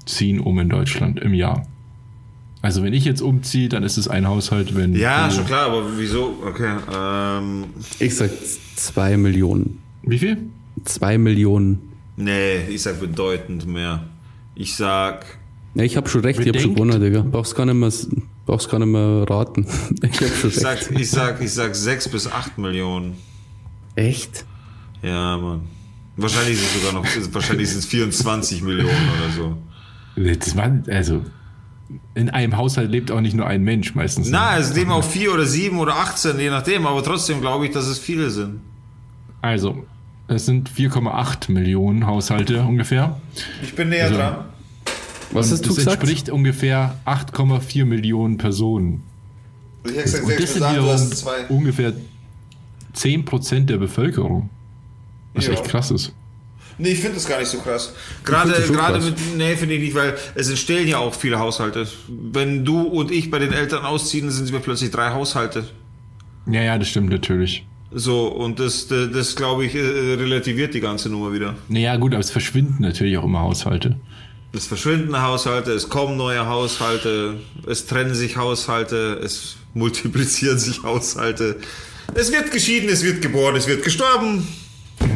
[0.04, 1.66] ziehen um in Deutschland im Jahr?
[2.62, 5.98] Also wenn ich jetzt umziehe, dann ist es ein Haushalt, wenn Ja, schon klar, aber
[5.98, 6.34] wieso?
[6.44, 6.72] Okay.
[6.94, 7.64] Ähm,
[7.98, 8.30] Ich sag
[8.74, 9.78] zwei Millionen.
[10.02, 10.38] Wie viel?
[10.84, 11.80] Zwei Millionen.
[12.16, 14.04] nee, ich sag bedeutend mehr.
[14.54, 15.26] Ich sag.
[15.74, 17.22] Ja, ich hab schon recht, ich hab schon Bedenkt- gewonnen, Digga.
[17.30, 17.90] Brauchst gar nicht mehr,
[18.47, 19.66] brauchst gar nicht mehr raten.
[20.03, 23.16] Ich Ich sag, ich sag, ich sag sechs bis acht Millionen.
[23.94, 24.44] Echt?
[25.03, 25.62] Ja, Mann.
[26.16, 28.88] Wahrscheinlich ist es sogar noch, wahrscheinlich sind es 24 Millionen
[29.18, 29.57] oder so.
[30.16, 31.22] Das war, also
[32.14, 34.26] in einem Haushalt lebt auch nicht nur ein Mensch meistens.
[34.30, 34.32] ne?
[34.38, 37.72] Na, es leben auch vier oder sieben oder 18, je nachdem, aber trotzdem glaube ich,
[37.72, 38.61] dass es viele sind.
[39.42, 39.84] Also,
[40.26, 43.20] es sind 4,8 Millionen Haushalte ungefähr.
[43.62, 44.36] Ich bin näher Also- dran.
[45.32, 46.02] Was Und hast du das gesagt?
[46.02, 49.02] entspricht ungefähr 8,4 Millionen Personen.
[49.84, 51.92] Ich hätte gesagt, Und das sind wiederum ungefähr
[52.94, 54.50] 10% der Bevölkerung.
[55.34, 55.52] Was Ja.
[55.52, 56.12] echt krass ist.
[56.78, 57.94] Nee, ich finde das gar nicht so krass.
[58.24, 61.86] Gerade, gerade mit, nee, finde ich nicht, weil es entstehen ja auch viele Haushalte.
[62.08, 65.64] Wenn du und ich bei den Eltern ausziehen, sind wir plötzlich drei Haushalte.
[66.50, 67.66] Ja, ja, das stimmt natürlich.
[67.92, 71.54] So, und das, das, das glaube ich, äh, relativiert die ganze Nummer wieder.
[71.68, 73.96] Naja, gut, aber es verschwinden natürlich auch immer Haushalte.
[74.57, 77.34] Es verschwinden Haushalte, es kommen neue Haushalte,
[77.66, 81.57] es trennen sich Haushalte, es multiplizieren sich Haushalte.
[82.14, 84.46] Es wird geschieden, es wird geboren, es wird gestorben.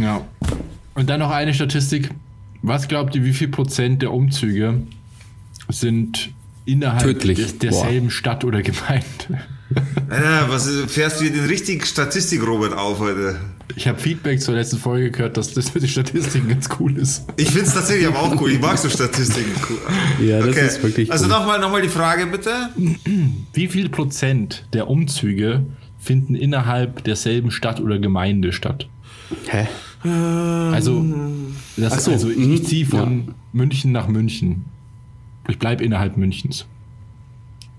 [0.02, 0.26] Ja.
[0.94, 2.10] Und dann noch eine Statistik.
[2.62, 4.82] Was glaubt ihr, wie viel Prozent der Umzüge
[5.70, 6.30] sind
[6.66, 7.38] innerhalb Tödlich.
[7.38, 9.04] des, derselben Stadt oder Gemeinde?
[10.10, 13.40] Alter, was ist, fährst du hier den richtigen Statistik-Robert auf heute?
[13.76, 17.24] Ich habe Feedback zur letzten Folge gehört, dass das mit den Statistiken ganz cool ist.
[17.36, 18.50] Ich finde es tatsächlich aber auch cool.
[18.52, 19.50] Ich mag so Statistiken.
[19.68, 20.26] Cool.
[20.26, 21.30] Ja, das ist wirklich Also cool.
[21.30, 22.50] nochmal noch mal die Frage bitte.
[23.52, 25.64] Wie viel Prozent der Umzüge
[25.98, 28.88] finden innerhalb derselben Stadt oder Gemeinde statt?
[29.48, 29.66] Hä?
[30.02, 31.04] Also,
[31.76, 32.54] das, so, also ich, mhm.
[32.54, 33.34] ich ziehe von Ja.
[33.52, 34.64] München nach München.
[35.48, 36.64] Ich bleibe innerhalb Münchens.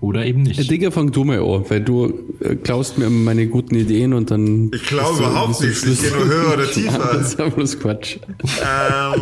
[0.02, 0.58] Oder eben nicht.
[0.58, 4.30] Äh, Digga, fang du mal an, weil du äh, klaust mir meine guten Ideen und
[4.32, 4.70] dann.
[4.74, 5.84] Ich du- überhaupt du nichts.
[5.84, 7.10] Ich gehe nur höher oder Ja, tiefer.
[7.14, 8.16] das ist ja bloß Quatsch.
[8.60, 9.20] Ähm,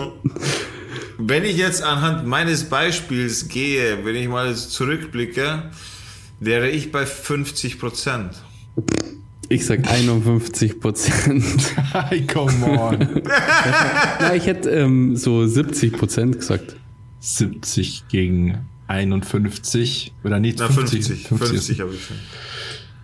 [1.18, 5.64] wenn ich jetzt anhand meines Beispiels gehe, wenn ich mal zurückblicke,
[6.40, 8.30] wäre ich bei 50 Prozent.
[9.50, 11.44] Ich sag 51 Prozent.
[11.92, 13.20] Hi, come on.
[14.20, 16.76] Na, ich hätte ähm, so 70 Prozent gesagt.
[17.18, 18.56] 70 gegen
[18.90, 20.12] 51.
[20.24, 21.06] Oder nee, Na, 50.
[21.06, 21.28] 50.
[21.28, 21.48] 50.
[21.48, 22.16] 50 habe ich schon.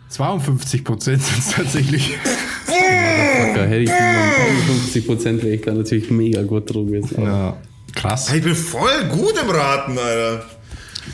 [0.08, 2.12] 52 Prozent sind es tatsächlich.
[2.66, 6.88] Hätte ich nur 51 Prozent, wäre ich da natürlich mega gut drum.
[7.16, 7.56] Aber Ja,
[7.94, 8.32] krass.
[8.32, 10.44] Ich bin voll gut im Raten, Alter.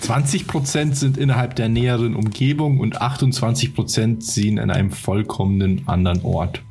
[0.01, 6.23] 20 Prozent sind innerhalb der näheren Umgebung und 28 Prozent ziehen in einem vollkommenen anderen
[6.23, 6.62] Ort.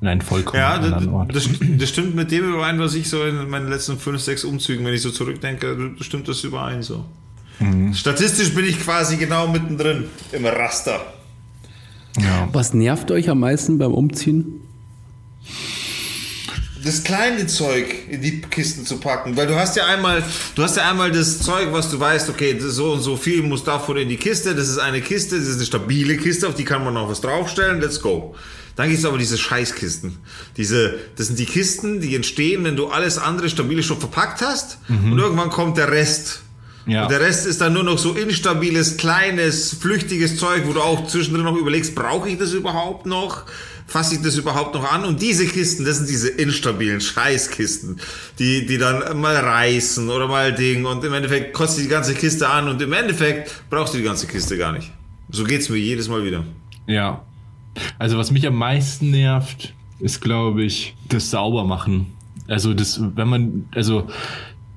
[0.00, 1.34] In einen vollkommen Ja, anderen das, Ort.
[1.34, 4.86] das, das stimmt mit dem überein, was ich so in meinen letzten fünf, sechs Umzügen,
[4.86, 7.04] wenn ich so zurückdenke, stimmt das überein so.
[7.58, 7.92] Mhm.
[7.94, 11.00] Statistisch bin ich quasi genau mittendrin im Raster.
[12.18, 12.48] ja.
[12.52, 14.60] Was nervt euch am meisten beim Umziehen?
[16.84, 20.22] das kleine Zeug in die Kisten zu packen, weil du hast ja einmal,
[20.54, 23.64] du hast ja einmal das Zeug, was du weißt, okay, so und so viel muss
[23.64, 26.64] davon in die Kiste, das ist eine Kiste, das ist eine stabile Kiste, auf die
[26.64, 28.34] kann man noch was draufstellen, let's go.
[28.78, 30.18] Dann gibt es aber diese Scheißkisten.
[30.56, 34.78] Diese, das sind die Kisten, die entstehen, wenn du alles andere stabile schon verpackt hast
[34.88, 36.42] und irgendwann kommt der Rest.
[36.86, 37.02] Ja.
[37.02, 41.08] Und der Rest ist dann nur noch so instabiles, kleines, flüchtiges Zeug, wo du auch
[41.08, 43.46] zwischendrin noch überlegst, brauche ich das überhaupt noch?
[43.88, 45.04] Fasse ich das überhaupt noch an?
[45.04, 47.98] Und diese Kisten, das sind diese instabilen Scheißkisten,
[48.38, 52.48] die, die dann mal reißen oder mal Ding und im Endeffekt kostet die ganze Kiste
[52.48, 54.92] an und im Endeffekt brauchst du die ganze Kiste gar nicht.
[55.30, 56.44] So geht's mir jedes Mal wieder.
[56.86, 57.24] Ja.
[57.98, 62.06] Also was mich am meisten nervt, ist, glaube ich, das Saubermachen.
[62.46, 64.06] Also das, wenn man also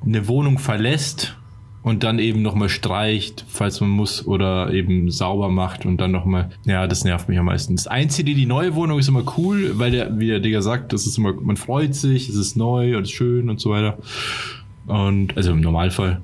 [0.04, 1.36] eine Wohnung verlässt
[1.84, 6.52] und dann eben nochmal streicht, falls man muss, oder eben sauber macht und dann nochmal,
[6.66, 7.76] ja, das nervt mich am meisten.
[7.76, 11.08] Das Einzige, die neue Wohnung ist immer cool, weil der, wie der Digger sagt, das
[11.08, 13.97] ist immer, man freut sich, es ist neu und schön und so weiter.
[14.86, 16.22] Und, also im Normalfall,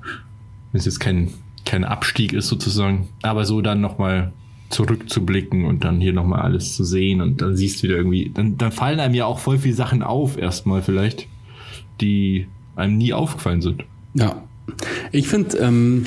[0.72, 1.32] wenn es jetzt kein,
[1.64, 4.32] kein Abstieg ist sozusagen, aber so dann nochmal
[4.68, 8.58] zurückzublicken und dann hier nochmal alles zu sehen und dann siehst du wieder irgendwie, dann,
[8.58, 11.26] dann fallen einem ja auch voll viele Sachen auf erstmal vielleicht,
[12.00, 12.46] die
[12.76, 13.84] einem nie aufgefallen sind.
[14.14, 14.42] Ja.
[15.12, 16.06] Ich finde, ähm,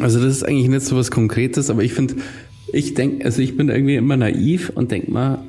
[0.00, 2.16] also das ist eigentlich nicht so was Konkretes, aber ich finde,
[2.72, 5.42] ich denke, also ich bin irgendwie immer naiv und denk mal,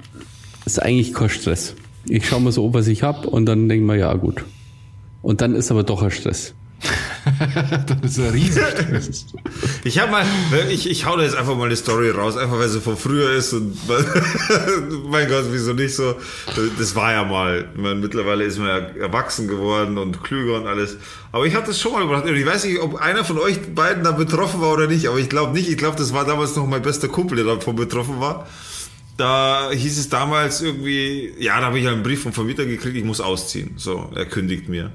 [0.66, 1.76] ist eigentlich kein Stress.
[2.08, 4.44] Ich schaue mal so, was ich hab und dann denke mir, ja gut.
[5.22, 6.54] Und dann ist aber doch ein Stress.
[8.02, 9.26] das ist ein Riesenstress.
[9.84, 10.26] Ich habe mal,
[10.70, 13.32] ich, ich hau da jetzt einfach mal eine Story raus, einfach weil sie von früher
[13.32, 13.78] ist und
[15.10, 16.16] mein Gott, wieso nicht so?
[16.78, 17.70] Das war ja mal.
[17.76, 20.98] Meine, mittlerweile ist man ja erwachsen geworden und klüger und alles.
[21.32, 22.26] Aber ich habe das schon mal gebracht.
[22.28, 25.30] Ich weiß nicht, ob einer von euch beiden da betroffen war oder nicht, aber ich
[25.30, 25.70] glaube nicht.
[25.70, 28.48] Ich glaube, das war damals noch mein bester Kumpel, der davon betroffen war.
[29.18, 33.04] Da hieß es damals irgendwie, ja, da habe ich einen Brief vom Vermieter gekriegt, ich
[33.04, 33.74] muss ausziehen.
[33.78, 34.92] So, er kündigt mir.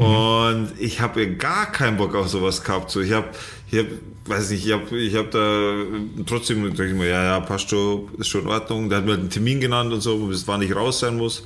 [0.00, 2.90] Und ich habe gar keinen Bock auf sowas gehabt.
[2.90, 3.28] So, ich habe,
[3.70, 3.86] ich hab,
[4.24, 8.42] weiß nicht, ich habe, ich habe da trotzdem mir, ja, ja, passt schon, ist schon
[8.42, 8.88] in Ordnung.
[8.88, 11.44] Der hat mir einen Termin genannt und so, bis wann ich raus sein muss.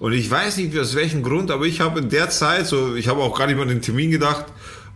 [0.00, 3.06] Und ich weiß nicht aus welchem Grund, aber ich habe in der Zeit, so, ich
[3.06, 4.46] habe auch gar nicht mal an den Termin gedacht,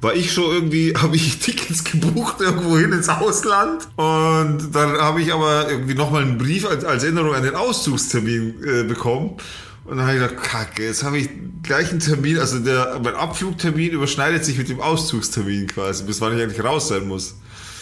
[0.00, 5.22] war ich schon irgendwie, habe ich Tickets gebucht irgendwo hin ins Ausland und dann habe
[5.22, 9.36] ich aber irgendwie nochmal einen Brief als, als Erinnerung an den Auszugstermin äh, bekommen
[9.87, 11.28] und dann habe ich gedacht, kacke, jetzt habe ich
[11.62, 16.37] gleich einen Termin, also der, mein Abflugtermin überschneidet sich mit dem Auszugstermin quasi, bis wann
[16.37, 17.37] ich eigentlich raus sein muss.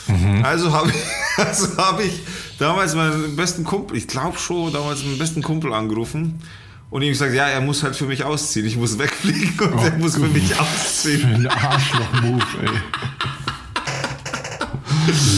[0.07, 0.45] Mhm.
[0.45, 0.97] Also habe ich,
[1.45, 2.21] also habe ich
[2.59, 6.41] damals meinen besten Kumpel, ich glaube schon, damals meinen besten Kumpel angerufen
[6.91, 9.85] und ihm gesagt, ja, er muss halt für mich ausziehen, ich muss wegfliegen und oh,
[9.85, 11.35] er muss für mich ausziehen.
[11.35, 12.69] Ein Arschloch-Move, ey.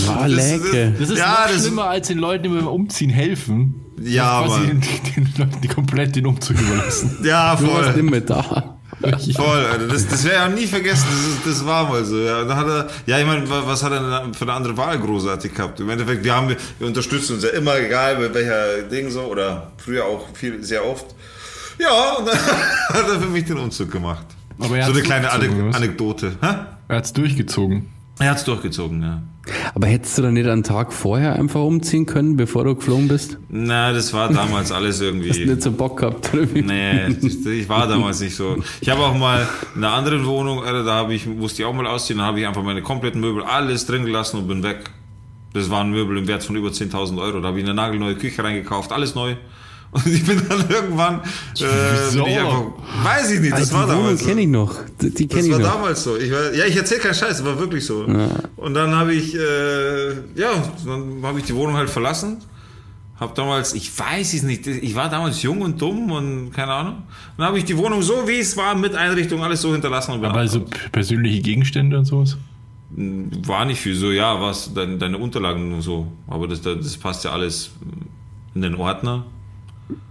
[0.06, 0.90] War lecker.
[0.98, 3.74] Das ist ja, noch das schlimmer, als den Leuten beim Umziehen helfen.
[4.00, 4.58] Ja, aber.
[4.60, 7.18] Den, den Leuten die komplett den Umzug überlassen.
[7.24, 7.66] ja, voll.
[7.66, 8.72] Du warst immer da.
[9.36, 9.88] Voll, Alter.
[9.88, 11.06] Das, das wäre ja nie vergessen.
[11.10, 12.18] Das, ist, das war mal so.
[12.18, 15.54] Ja, dann hat er, ja, ich meine, was hat er für eine andere Wahl großartig
[15.54, 15.80] gehabt?
[15.80, 19.72] Im Endeffekt, wir haben, wir unterstützen uns ja immer, egal bei welcher Ding so, oder
[19.76, 21.06] früher auch viel, sehr oft.
[21.78, 22.38] Ja, und dann
[22.88, 24.26] hat er für mich den Umzug gemacht.
[24.58, 26.32] Aber so eine kleine Anekdote.
[26.40, 26.54] Hä?
[26.88, 27.88] Er hat's durchgezogen.
[28.18, 29.22] Er hat's durchgezogen, ja.
[29.74, 33.38] Aber hättest du dann nicht einen Tag vorher einfach umziehen können, bevor du geflogen bist?
[33.48, 35.28] Na, das war damals alles irgendwie.
[35.28, 36.62] Hast du nicht so Bock gehabt, oder wie?
[36.62, 38.56] Nee, ich war damals nicht so.
[38.80, 41.86] Ich habe auch mal in einer anderen Wohnung, da habe ich, musste ich auch mal
[41.86, 44.90] ausziehen, da habe ich einfach meine kompletten Möbel alles drin gelassen und bin weg.
[45.52, 47.40] Das waren Möbel im Wert von über 10.000 Euro.
[47.40, 49.36] Da habe ich eine nagelneue Küche reingekauft, alles neu.
[49.96, 52.64] Und ich bin dann irgendwann, äh, bin ich einfach,
[53.02, 54.26] weiß ich nicht, das also war damals so.
[54.26, 54.74] kenne ich noch.
[55.00, 55.58] Die, die kenne ich noch.
[55.58, 56.16] Das war damals so.
[56.18, 58.06] Ich war, ja, ich erzähle keinen Scheiß, das war wirklich so.
[58.06, 58.28] Ja.
[58.56, 60.50] Und dann habe ich, äh, ja,
[60.84, 62.38] dann habe ich die Wohnung halt verlassen.
[63.18, 67.02] Hab damals, ich weiß es nicht, ich war damals jung und dumm und keine Ahnung.
[67.38, 70.12] Dann habe ich die Wohnung so, wie es war, mit Einrichtung, alles so hinterlassen.
[70.12, 72.36] Und Aber also persönliche Gegenstände und sowas?
[72.90, 76.06] War nicht viel so, ja, was, deine, deine Unterlagen und so.
[76.26, 77.70] Aber das, das passt ja alles
[78.54, 79.24] in den Ordner.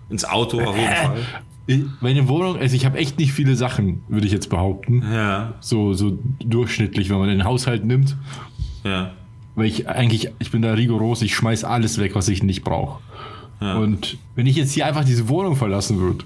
[0.09, 1.23] Ins Auto auf jeden Fall.
[1.99, 5.03] Meine Wohnung, also ich habe echt nicht viele Sachen, würde ich jetzt behaupten.
[5.11, 5.55] Ja.
[5.61, 8.15] So, so durchschnittlich, wenn man den Haushalt nimmt.
[8.84, 9.13] Ja.
[9.55, 13.01] Weil ich eigentlich, ich bin da rigoros, ich schmeiß alles weg, was ich nicht brauche.
[13.61, 13.78] Ja.
[13.78, 16.26] Und wenn ich jetzt hier einfach diese Wohnung verlassen würde,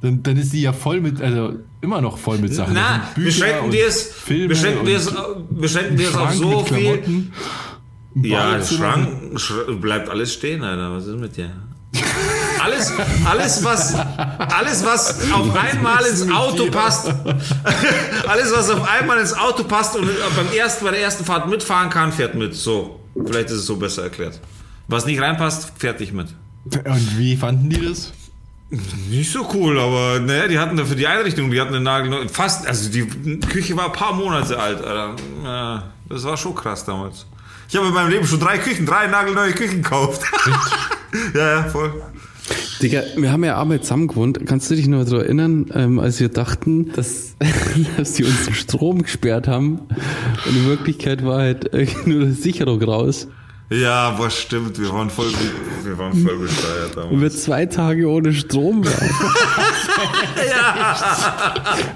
[0.00, 2.74] dann, dann ist die ja voll mit, also immer noch voll mit Sachen.
[2.74, 5.12] Na, beschränken wir es, beschränken wir es,
[5.50, 7.30] beschränken wir es auf so viel.
[8.14, 10.92] Ja, Schrank, Schrank bleibt alles stehen, Alter.
[10.92, 11.50] Was ist mit dir?
[12.62, 12.92] Alles,
[13.24, 17.12] alles, was, alles, was auf einmal ins Auto passt,
[18.26, 21.90] alles, was auf einmal ins Auto passt und beim ersten, bei der ersten Fahrt mitfahren
[21.90, 22.54] kann, fährt mit.
[22.54, 24.40] So, vielleicht ist es so besser erklärt.
[24.86, 26.28] Was nicht reinpasst, fährt nicht mit.
[26.64, 28.12] Und wie fanden die das?
[29.10, 32.66] Nicht so cool, aber naja, die hatten dafür die Einrichtung, die hatten eine Nagel fast,
[32.66, 33.06] also die
[33.40, 35.16] Küche war ein paar Monate alt, Alter.
[35.44, 37.26] Ja, das war schon krass damals.
[37.68, 40.22] Ich habe in meinem Leben schon drei Küchen, drei nagelneue Küchen gekauft.
[41.34, 41.92] ja, ja, voll.
[42.82, 44.40] Digga, wir haben ja Arbeit zusammen gewohnt.
[44.46, 47.36] Kannst du dich noch daran erinnern, ähm, als wir dachten, dass,
[47.96, 49.80] dass die uns den Strom gesperrt haben
[50.46, 51.72] und in Wirklichkeit war halt
[52.06, 53.28] nur die Sicherung raus.
[53.70, 55.32] Ja, was stimmt, wir waren voll,
[55.82, 57.12] wir waren voll besteuert damals.
[57.12, 59.10] Und wir zwei Tage ohne Strom waren.
[60.50, 60.98] ja.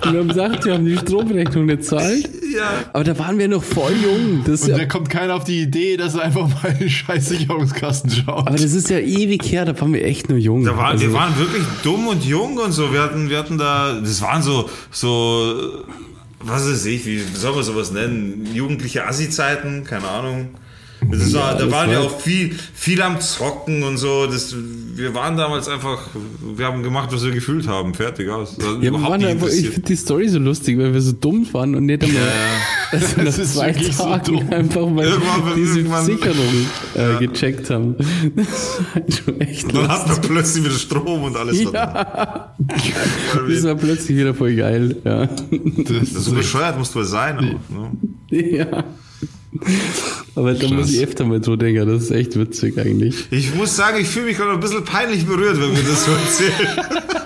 [0.05, 2.29] Und wir haben gesagt, wir haben die Stromrechnung nicht zahlt.
[2.55, 2.85] Ja.
[2.93, 4.43] Aber da waren wir noch voll jung.
[4.45, 6.91] Das Und ja, da kommt keiner auf die Idee, dass er einfach mal in den
[6.91, 8.47] scheiß Sicherungskasten schaut.
[8.47, 10.65] Aber das ist ja ewig her, da waren wir echt nur jung.
[10.65, 12.93] Da waren, also, wir waren wirklich dumm und jung und so.
[12.93, 15.85] Wir hatten, wir hatten da, das waren so, so,
[16.41, 18.49] was weiß ich, wie soll man sowas nennen?
[18.55, 20.49] Jugendliche Assi-Zeiten, keine Ahnung.
[21.11, 24.27] Das war, ja, da waren wir auch viel, viel am Zocken und so.
[24.27, 24.55] Das,
[24.95, 26.09] wir waren damals einfach,
[26.57, 27.95] wir haben gemacht, was wir gefühlt haben.
[27.95, 28.57] Fertig aus.
[28.81, 31.87] Ja, waren einfach, ich finde die Story so lustig, weil wir so dumm waren und
[31.87, 32.29] nicht einmal ja.
[32.93, 35.07] also nach zwei Tagen so einfach mal
[35.55, 37.97] diese Sicherung äh, gecheckt haben.
[39.07, 41.63] Das war echt Dann hat man plötzlich wieder Strom und alles.
[41.63, 42.55] Ja.
[42.59, 44.97] das war plötzlich wieder voll geil.
[45.05, 45.27] Ja.
[45.27, 47.39] Das, das so bescheuert musst du sein.
[47.39, 47.93] Auch, ne?
[48.31, 48.85] Ja.
[50.35, 53.27] Aber da muss ich öfter mal so denken, das ist echt witzig eigentlich.
[53.31, 56.12] Ich muss sagen, ich fühle mich gerade ein bisschen peinlich berührt, wenn wir das so
[56.12, 56.81] erzählen.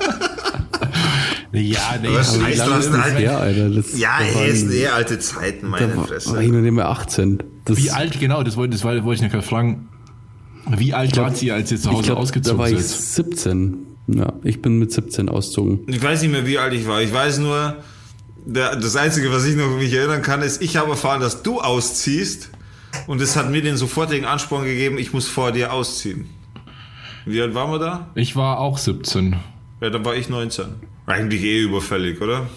[1.52, 3.20] Ja, nee, aber heißt wie du hast ist einen es alten- her?
[3.32, 3.70] Ja, Alter.
[3.70, 6.30] Das, Ja, da waren- ist eh alte Zeiten, meine da war, Fresse.
[6.32, 7.42] war ich noch nicht mehr 18.
[7.64, 9.88] Das, Wie alt, genau, das wollte, das wollte ich noch gerade fragen.
[10.76, 13.26] Wie alt wart ihr, als ihr zu ich Hause glaub, da ausgezogen war ich seid?
[13.26, 13.78] 17.
[14.06, 15.80] Ja, ich bin mit 17 ausgezogen.
[15.88, 17.02] Ich weiß nicht mehr, wie alt ich war.
[17.02, 17.76] Ich weiß nur,
[18.46, 22.50] das Einzige, was ich noch mich erinnern kann, ist, ich habe erfahren, dass du ausziehst.
[23.06, 26.28] Und es hat mir den sofortigen Ansporn gegeben, ich muss vor dir ausziehen.
[27.24, 28.10] Wie alt waren wir da?
[28.14, 29.36] Ich war auch 17.
[29.80, 30.66] Ja, dann war ich 19.
[31.06, 32.48] Eigentlich eh überfällig, oder?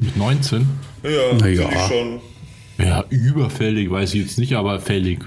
[0.00, 0.66] Mit 19?
[1.02, 1.68] Ja, Na ja.
[1.68, 2.20] find ich schon.
[2.78, 5.20] Ja, überfällig, weiß ich jetzt nicht, aber fällig.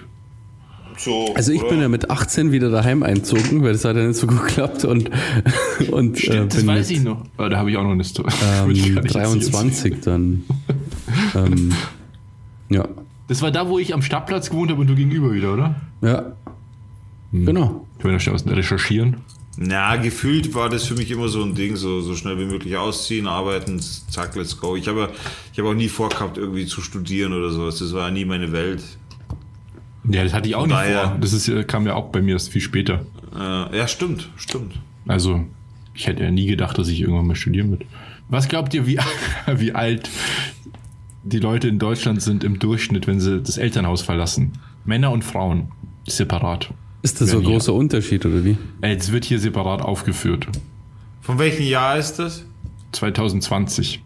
[0.99, 1.69] So, Also ich oder?
[1.69, 4.83] bin ja mit 18 wieder daheim einzogen, weil das hat ja nicht so gut geklappt
[4.83, 5.09] und,
[5.91, 7.23] und äh, Stimmt, das bin weiß ich noch.
[7.37, 8.29] Da habe ich auch noch eine Story.
[8.43, 9.07] Ähm, gar nicht erzählen.
[9.39, 10.43] 23 dann.
[11.35, 11.71] ähm,
[12.69, 12.85] ja,
[13.29, 15.75] Das war da, wo ich am Stadtplatz gewohnt habe und du gegenüber wieder, oder?
[16.01, 16.33] ja.
[17.31, 17.45] Hm.
[17.45, 17.85] Genau.
[17.99, 19.17] Ich will noch schnell was recherchieren.
[19.55, 22.75] Na, gefühlt war das für mich immer so ein Ding, so, so schnell wie möglich
[22.77, 24.75] ausziehen, arbeiten, zack, let's go.
[24.75, 25.09] Ich habe,
[25.53, 27.79] ich habe auch nie vorgehabt, irgendwie zu studieren oder sowas.
[27.79, 28.81] Das war nie meine Welt.
[30.09, 31.09] Ja, das hatte ich auch nicht Naja.
[31.11, 31.17] vor.
[31.21, 33.05] Das ist, kam ja auch bei mir erst viel später.
[33.35, 34.73] Äh, ja, stimmt, stimmt.
[35.07, 35.45] Also,
[35.93, 37.85] ich hätte ja nie gedacht, dass ich irgendwann mal studieren würde.
[38.29, 38.97] Was glaubt ihr, wie,
[39.55, 40.09] wie alt
[41.23, 44.53] die Leute in Deutschland sind im Durchschnitt, wenn sie das Elternhaus verlassen?
[44.85, 45.71] Männer und Frauen.
[46.07, 46.71] Separat.
[47.01, 48.57] Ist das so ein großer Unterschied oder wie?
[48.81, 50.47] Äh, Es wird hier separat aufgeführt.
[51.21, 52.43] Von welchem Jahr ist das?
[52.93, 54.01] 2020.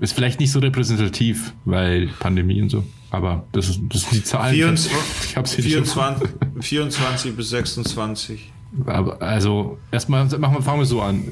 [0.00, 2.84] Ist vielleicht nicht so repräsentativ, weil Pandemie und so.
[3.16, 4.54] Aber das, ist, das sind die Zahlen.
[4.54, 4.92] 24,
[5.30, 6.28] Ich hab's hier nicht 24,
[6.60, 8.52] 24 bis 26.
[8.84, 11.24] Aber also, erstmal machen wir, fangen wir so an.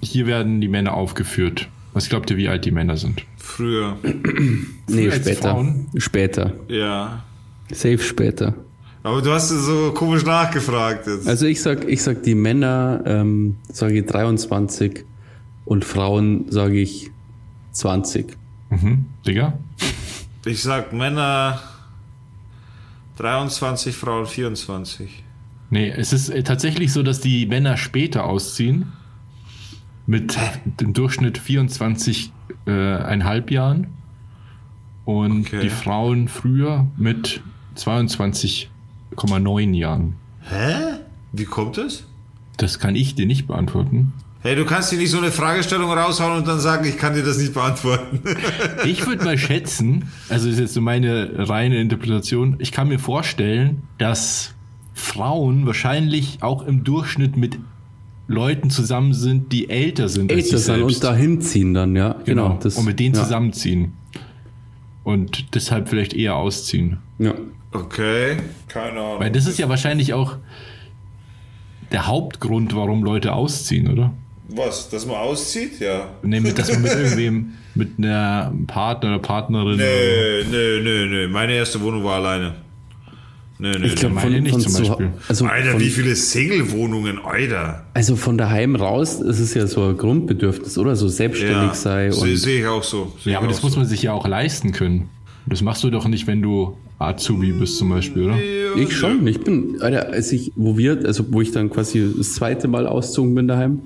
[0.00, 1.68] Hier werden die Männer aufgeführt.
[1.92, 3.24] Was glaubt ihr, wie alt die Männer sind?
[3.36, 3.96] Früher,
[4.88, 5.50] Nee, als später.
[5.50, 5.86] Frauen?
[5.96, 6.52] Später.
[6.68, 7.24] ja.
[7.72, 8.54] Safe später.
[9.02, 11.26] Aber du hast so komisch nachgefragt jetzt.
[11.26, 15.04] Also ich sag, ich sag die Männer, ähm, sage ich 23
[15.64, 17.10] und Frauen sage ich
[17.72, 18.36] 20.
[18.70, 19.06] Mhm.
[19.26, 19.58] Digga?
[20.46, 21.60] Ich sag Männer
[23.16, 25.22] 23, Frauen 24.
[25.70, 28.92] Nee, es ist äh, tatsächlich so, dass die Männer später ausziehen.
[30.06, 30.36] Mit
[30.80, 32.30] dem Durchschnitt 24,5
[32.66, 33.86] äh, einhalb Jahren.
[35.06, 35.62] Und Okay.
[35.62, 37.40] die Frauen früher mit
[37.76, 40.16] 22,9 Jahren.
[40.42, 40.98] Hä?
[41.32, 42.04] Wie kommt es?
[42.58, 44.12] Das kann ich dir nicht beantworten.
[44.46, 47.22] Hey, du kannst dir nicht so eine Fragestellung raushauen und dann sagen, ich kann dir
[47.22, 48.20] das nicht beantworten.
[48.84, 52.98] Ich würde mal schätzen, also das ist jetzt so meine reine Interpretation, ich kann mir
[52.98, 54.52] vorstellen, dass
[54.92, 57.58] Frauen wahrscheinlich auch im Durchschnitt mit
[58.26, 60.96] Leuten zusammen sind, die älter sind als Älter selbst.
[60.96, 62.12] und dahin ziehen dann, ja.
[62.26, 62.48] Genau.
[62.48, 63.94] genau, das, und mit denen ja, zusammenziehen.
[65.04, 66.98] Und deshalb vielleicht eher ausziehen.
[67.18, 67.32] Ja.
[67.72, 68.36] Okay,
[68.68, 69.20] keine Ahnung.
[69.20, 70.36] Weil das ist ja wahrscheinlich auch
[71.92, 74.12] der Hauptgrund, warum Leute ausziehen, oder?
[74.48, 75.80] Was, dass man auszieht?
[75.80, 76.08] Ja.
[76.22, 79.76] Nee, mit, dass man mit irgendwem, mit einer Partner oder Partnerin.
[79.78, 81.28] Nö, nö, nö, nö.
[81.28, 82.54] Meine erste Wohnung war alleine.
[83.58, 85.12] Nö, nö, Ich glaube meine von, nicht von zum zu, Beispiel.
[85.28, 87.86] also, Alter, von, wie viele Single-Wohnungen, Alter.
[87.94, 90.94] also von daheim raus, ist es ja so ein Grundbedürfnis, oder?
[90.96, 93.12] So selbstständig Ja, sei sehe seh ich auch so.
[93.22, 93.78] Seh Ja, aber das muss so.
[93.78, 95.08] man sich ja auch leisten können.
[95.46, 98.38] Das machst du doch nicht, wenn du Azubi bist zum Beispiel, oder?
[98.76, 99.26] Ich schon.
[99.26, 102.86] Ich bin, Alter, als ich, wo wir, also wo ich dann quasi das zweite Mal
[102.86, 103.82] ausgezogen bin daheim,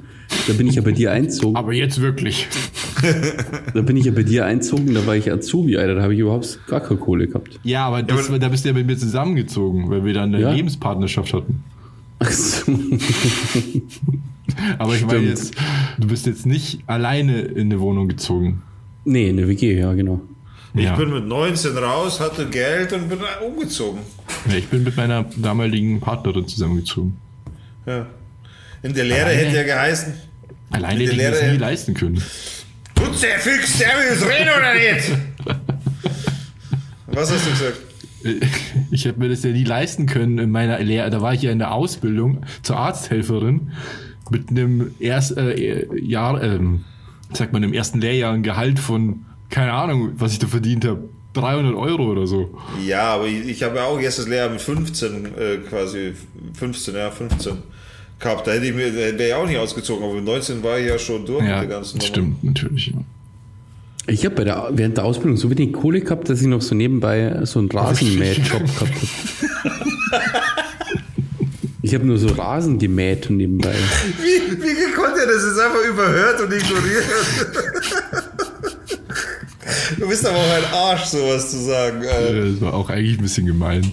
[0.46, 1.56] da bin ich ja bei dir einzogen.
[1.56, 2.46] Aber jetzt wirklich.
[3.74, 6.18] Da bin ich ja bei dir einzogen, da war ich Azubi, Alter, da habe ich
[6.20, 7.60] überhaupt gar keine Kohle gehabt.
[7.62, 10.42] Ja, aber, das, aber- da bist du ja mit mir zusammengezogen, weil wir dann eine
[10.42, 10.52] Ja.
[10.52, 11.62] Lebenspartnerschaft hatten.
[12.18, 12.72] Ach so.
[14.78, 15.54] Aber ich meine jetzt,
[15.98, 18.62] du bist jetzt nicht alleine in eine Wohnung gezogen.
[19.04, 20.20] Nee, eine WG, ja, genau.
[20.74, 20.94] Ich ja.
[20.96, 24.00] bin mit 19 raus, hatte Geld und bin umgezogen.
[24.50, 27.16] ja, ich bin mit meiner damaligen Partnerin zusammengezogen.
[27.86, 28.06] Ja.
[28.82, 29.40] In der Lehre Alleine?
[29.40, 30.14] hätte ja geheißen,
[30.70, 32.22] Alleine hätte ich das Lehre- nie leisten können.
[32.94, 35.58] Putz der Fix, der will es reden oder nicht?
[37.06, 37.76] Was hast du gesagt?
[38.90, 41.08] Ich hätte mir das ja nie leisten können in meiner Lehre.
[41.08, 43.70] Da war ich ja in der Ausbildung zur Arzthelferin
[44.30, 46.84] mit einem erst, äh, Jahr, ähm,
[47.32, 51.08] sagt man, im ersten Lehrjahr ein Gehalt von, keine Ahnung, was ich da verdient habe.
[51.34, 52.58] 300 Euro oder so.
[52.84, 56.14] Ja, aber ich, ich habe ja auch erstes Lehrer mit 15 äh, quasi,
[56.58, 57.52] 15, ja, 15
[58.18, 58.46] gehabt.
[58.46, 60.98] Da hätte ich mir, wäre ich auch nicht ausgezogen, aber mit 19 war ich ja
[60.98, 62.08] schon durch Ja, mit der ganzen Nummer.
[62.08, 62.88] stimmt, natürlich.
[62.88, 62.94] Ja.
[64.08, 66.74] Ich habe bei der, während der Ausbildung so wenig Kohle gehabt, dass ich noch so
[66.74, 68.90] nebenbei so einen Rasenmäht-Job gehabt habe.
[71.80, 73.72] Ich habe nur so Rasen gemäht nebenbei.
[74.20, 77.04] Wie, wie konnte er das jetzt einfach überhört und ignoriert?
[79.96, 82.02] du bist aber auch ein Arsch, sowas zu sagen.
[82.02, 83.92] Äh, Das war auch eigentlich ein bisschen gemein.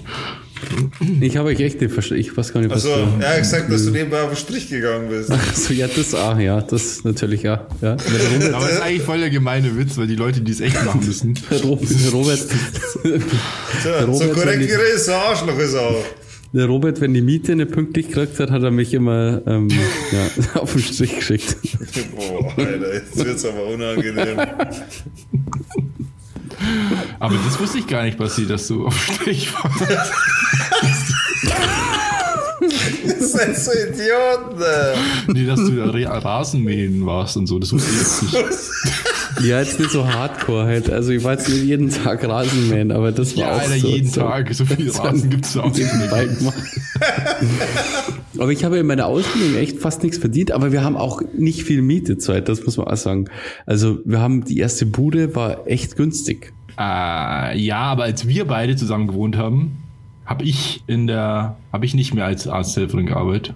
[1.21, 2.21] Ich habe euch echt nicht verstanden.
[2.21, 4.37] Ich weiß gar nicht, was Achso, du- er hat gesagt, dass du nebenbei auf den
[4.37, 5.29] Strich gegangen bist.
[5.29, 6.61] Achso, ja, das auch, ja.
[6.61, 7.67] Das natürlich ja.
[7.81, 7.91] ja.
[7.91, 11.05] Aber das ist eigentlich voll der gemeine Witz, weil die Leute, die es echt machen
[11.05, 11.37] müssen.
[11.63, 12.39] Robert, Robert,
[13.83, 16.05] Tja, Robert so korrekt wie er ist, so Arschloch ist er auch.
[16.55, 20.27] Der Robert, wenn die Miete nicht pünktlich gekriegt hat, hat er mich immer ähm, ja,
[20.61, 21.57] auf den Strich geschickt.
[22.15, 24.39] Boah, Alter, jetzt wird's aber unangenehm.
[27.19, 29.81] Aber das wusste ich gar nicht, Basti, dass du auf Strich warst.
[33.19, 34.63] Ihr seid so Idioten.
[35.33, 37.59] Nee, dass du Ra- Rasenmähen warst und so.
[37.59, 38.37] Das wusste ich jetzt nicht.
[39.47, 40.89] Ja, jetzt nicht so hardcore halt.
[40.89, 43.87] Also ich war jetzt nicht jeden Tag Rasenmähen, aber das war Ja, auch Alter, so.
[43.87, 44.21] jeden so.
[44.21, 44.53] Tag.
[44.53, 45.89] So viel Rasen gibt es auch nicht.
[48.39, 51.63] aber ich habe in meiner Ausbildung echt fast nichts verdient, aber wir haben auch nicht
[51.63, 53.25] viel Miete Zeit, das muss man auch sagen.
[53.65, 56.53] Also wir haben die erste Bude war echt günstig.
[56.77, 59.77] Äh, ja, aber als wir beide zusammen gewohnt haben,
[60.25, 63.55] habe ich in der, habe ich nicht mehr als Arzthelferin gearbeitet,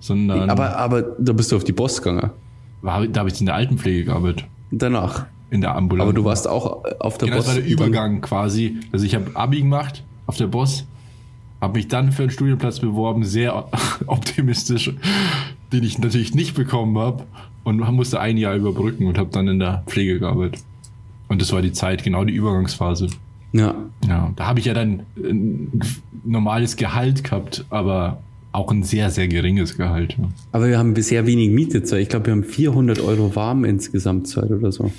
[0.00, 2.30] sondern Aber, aber da bist du auf die Boss gegangen.
[2.82, 5.26] war, da habe ich in der Altenpflege gearbeitet, Danach.
[5.50, 6.06] in der Ambulanz.
[6.08, 7.54] Aber du warst auch auf der Genau, das Boss.
[7.56, 8.78] war der Übergang quasi.
[8.92, 10.86] Also ich habe Abi gemacht auf der Boss,
[11.60, 13.68] habe mich dann für einen Studienplatz beworben, sehr
[14.06, 14.92] optimistisch,
[15.72, 17.24] den ich natürlich nicht bekommen habe
[17.64, 20.62] und musste ein Jahr überbrücken und habe dann in der Pflege gearbeitet.
[21.28, 23.08] Und das war die Zeit, genau die Übergangsphase.
[23.54, 23.74] Ja.
[24.06, 25.80] Ja, da habe ich ja dann ein
[26.24, 28.18] normales Gehalt gehabt, aber
[28.52, 30.16] auch ein sehr, sehr geringes Gehalt.
[30.18, 30.28] ja.
[30.52, 31.78] Aber wir haben sehr wenig Miete.
[31.98, 34.92] Ich glaube, wir haben 400 Euro warm insgesamt Zeit oder so.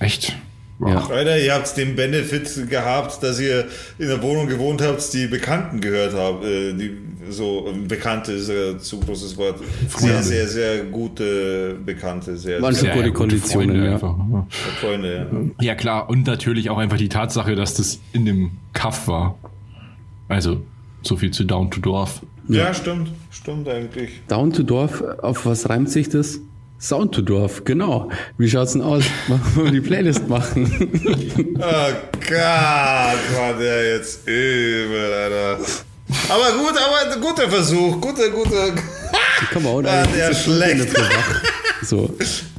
[0.00, 0.36] Echt?
[0.80, 1.06] Ja.
[1.08, 3.66] Alter, ihr habt den Benefit gehabt, dass ihr
[3.98, 6.44] in der Wohnung gewohnt habt, die Bekannten gehört habt.
[6.44, 6.90] Äh, die,
[7.30, 9.58] so, äh, Bekannte ist ein zu großes Wort.
[9.58, 10.22] Sehr, Freunde.
[10.22, 13.92] sehr, sehr gute Bekannte, sehr, sehr schon gute Konditionen, Freunde ja.
[13.92, 14.46] einfach, ja.
[14.80, 15.52] Freunde.
[15.60, 15.64] Ja.
[15.66, 16.10] Ja, klar.
[16.10, 19.38] Und natürlich auch einfach die Tatsache, dass das in dem Kaff war.
[20.28, 20.62] Also,
[21.02, 22.22] so viel zu Down to Dorf.
[22.48, 22.74] Ja.
[22.74, 23.10] stimmt.
[23.30, 24.20] Stimmt eigentlich.
[24.28, 26.40] Down to Dorf, auf was reimt sich das?
[26.82, 28.10] Sound to Dorf, genau.
[28.38, 29.04] Wie schaut's denn aus?
[29.54, 30.68] Wollen wir die Playlist machen?
[31.64, 31.92] Oh
[32.28, 35.58] Gott, war der jetzt übel, Alter.
[36.28, 38.00] Aber gut, aber ein guter Versuch.
[38.00, 38.74] Guter, guter.
[39.52, 40.88] Komm mal, Ah, der schlecht.
[41.82, 42.12] So.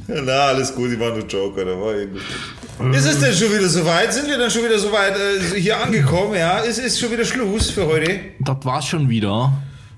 [0.08, 2.96] Na, alles gut, die waren nur Joker, da war irgendwie.
[2.96, 4.12] Ist es denn schon wieder soweit?
[4.14, 6.34] Sind wir dann schon wieder soweit äh, hier angekommen?
[6.34, 8.20] Ja, es ist schon wieder Schluss für heute.
[8.40, 9.52] Das war's schon wieder.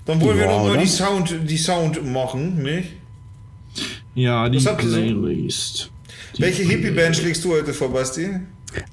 [0.05, 0.81] Dann wollen wir Ja, noch mal oder?
[0.81, 2.89] die Sound, die Sound machen, nicht?
[4.17, 4.57] Ja, die?
[4.57, 5.91] Playlist.
[6.39, 8.27] Welche Hippie-Band schlägst du heute vor, Basti?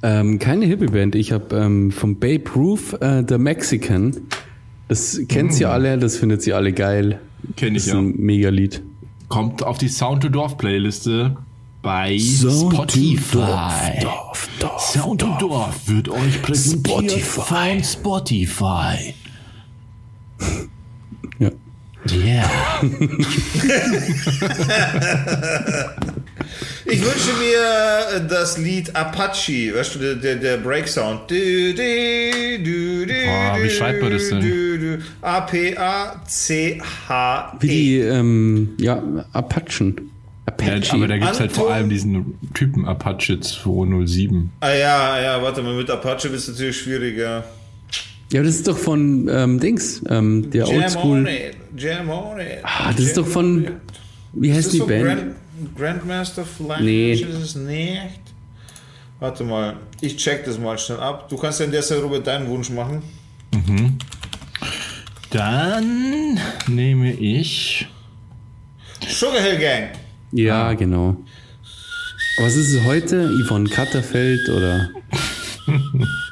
[0.03, 1.15] Ähm, keine Hippie-Band.
[1.15, 4.15] Ich habe ähm, vom Babe Ruth äh, The Mexican.
[4.89, 7.21] Das kennt sie alle, das findet sie alle geil.
[7.57, 7.99] Kenn ich Das ist ja.
[8.01, 8.83] ein Mega-Lied.
[9.29, 11.35] Kommt auf die Sound to Dorf Playliste
[11.81, 14.01] bei Sound Spotify.
[14.03, 17.41] Dorf, Dorf, Sound to Dorf wird euch präsentiert Spotify.
[17.41, 19.15] von Spotify.
[21.39, 21.51] Ja.
[22.13, 22.51] Yeah.
[26.87, 27.63] Ich wünsche mir
[28.15, 31.23] äh, das Lied Apache, weißt du, der, der, Breaksound.
[31.23, 31.35] Ah,
[33.59, 35.03] wie schreibt man das denn?
[35.23, 36.83] A-P-A-C-H-E.
[37.61, 39.03] Wie die, ähm, ja,
[39.33, 40.11] Apachen.
[40.47, 40.93] Ja, Apache.
[40.93, 44.53] aber da gibt's halt vor allem diesen Typen Apache 207.
[44.61, 47.39] Ah ja, ja, warte mal, mit Apache ist natürlich schwieriger.
[47.39, 47.45] ja,
[48.33, 51.29] das ist doch von ähm, Dings, ähm, der Jam on Oldschool.
[51.29, 52.47] it, Jam on it.
[52.63, 53.67] Ah, das ist doch von,
[54.33, 55.05] wie Ist heißt das die so Band?
[55.05, 55.35] Grand,
[55.77, 56.81] Grandmaster Flash?
[56.81, 57.13] Nee.
[57.13, 58.21] Ist es nicht?
[59.21, 61.29] Warte mal, ich check das mal schnell ab.
[61.29, 63.03] Du kannst ja in der Zeit, Robert, deinen Wunsch machen.
[65.31, 67.87] Dann nehme ich.
[69.09, 69.89] Sugar Hill Gang.
[70.33, 71.17] Ja, genau.
[72.39, 73.31] Was ist es heute?
[73.47, 74.91] Yvonne Katterfeld oder?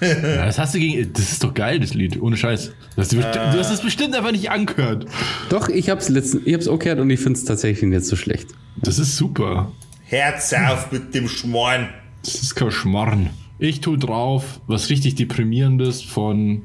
[0.00, 1.12] Ja, das hast du gegen.
[1.12, 2.20] Das ist doch geil, das Lied.
[2.20, 2.72] Ohne Scheiß.
[2.96, 5.06] Das hast du, besti- du hast das bestimmt einfach nicht angehört.
[5.50, 8.48] Doch, ich hab's letzten, ich hab's auch gehört und ich find's tatsächlich nicht so schlecht.
[8.76, 9.72] Das ist super.
[10.04, 11.88] Herz auf mit dem Schmoren.
[12.24, 13.30] Das ist kein Schmarrn.
[13.58, 16.62] Ich tue drauf was richtig deprimierendes von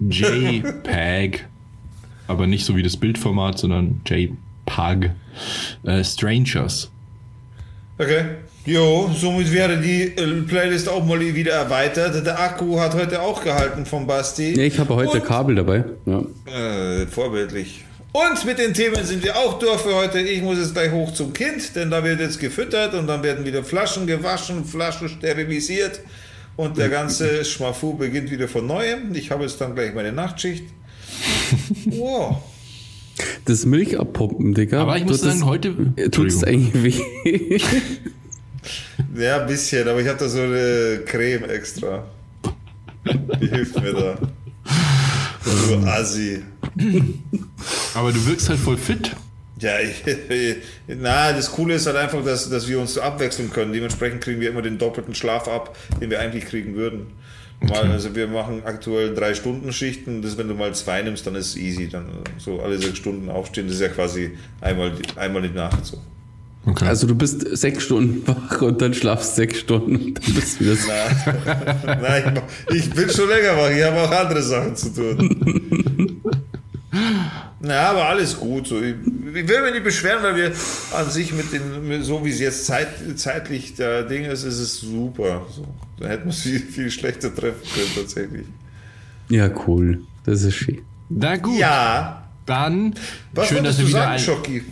[0.00, 1.46] JPEG.
[2.28, 5.12] Aber nicht so wie das Bildformat, sondern JPEG.
[5.84, 6.90] Äh, Strangers.
[7.98, 8.24] Okay.
[8.66, 12.26] Jo, somit wäre die äh, Playlist auch mal wieder erweitert.
[12.26, 14.54] Der Akku hat heute auch gehalten von Basti.
[14.56, 15.84] Ja, ich habe heute Und- Kabel dabei.
[16.04, 16.22] Ja.
[16.52, 17.84] Äh, vorbildlich.
[18.12, 20.18] Und mit den Themen sind wir auch durch für heute.
[20.20, 23.44] Ich muss jetzt gleich hoch zum Kind, denn da wird jetzt gefüttert und dann werden
[23.44, 26.00] wieder Flaschen gewaschen, Flaschen sterilisiert
[26.56, 29.14] und der ganze Schmafu beginnt wieder von neuem.
[29.14, 30.64] Ich habe jetzt dann gleich meine Nachtschicht.
[31.86, 32.38] Wow.
[33.46, 34.82] Das Milch abpumpen, Digga.
[34.82, 35.74] Aber ich muss tut sagen, heute.
[36.10, 36.44] Tut's Entschuldigung.
[36.44, 37.58] eigentlich weh?
[39.16, 42.04] Ja, ein bisschen, aber ich habe da so eine Creme extra.
[43.40, 44.18] Die hilft mir da.
[45.44, 46.42] Du Assi.
[47.94, 49.12] Aber du wirkst halt voll fit.
[49.58, 50.04] Ja, ich,
[50.86, 53.72] na, das Coole ist halt einfach, dass, dass wir uns so abwechseln können.
[53.72, 57.06] Dementsprechend kriegen wir immer den doppelten Schlaf ab, den wir eigentlich kriegen würden.
[57.60, 60.20] Mal, also wir machen aktuell drei Stunden Schichten.
[60.20, 61.88] Das, wenn du mal zwei nimmst, dann ist es easy.
[61.88, 62.06] Dann
[62.36, 66.02] so alle sechs Stunden aufstehen, das ist ja quasi einmal, einmal die Nacht so.
[66.66, 66.84] Okay.
[66.84, 70.64] Also du bist sechs Stunden wach und dann schlafst sechs Stunden und dann bist du
[70.64, 70.88] wieder so.
[71.86, 72.42] Na, na,
[72.74, 76.20] ich, bin schon länger wach, ich habe auch andere Sachen zu tun.
[77.60, 78.66] Na, aber alles gut.
[78.66, 78.80] So.
[78.82, 78.94] Ich,
[79.34, 80.52] ich will mich nicht beschweren, weil wir
[80.92, 84.80] an sich mit den, so wie es jetzt zeit, zeitlich der Ding ist, ist es
[84.80, 85.46] super.
[85.54, 85.66] So.
[86.00, 88.46] Da hätten wir es viel, viel schlechter treffen können, tatsächlich.
[89.28, 90.00] Ja, cool.
[90.24, 90.82] Das ist schön.
[91.08, 92.24] Na gut, Ja.
[92.44, 92.94] dann
[93.32, 94.18] Was schön, dass du wieder sagen, ein...
[94.18, 94.62] Schocki?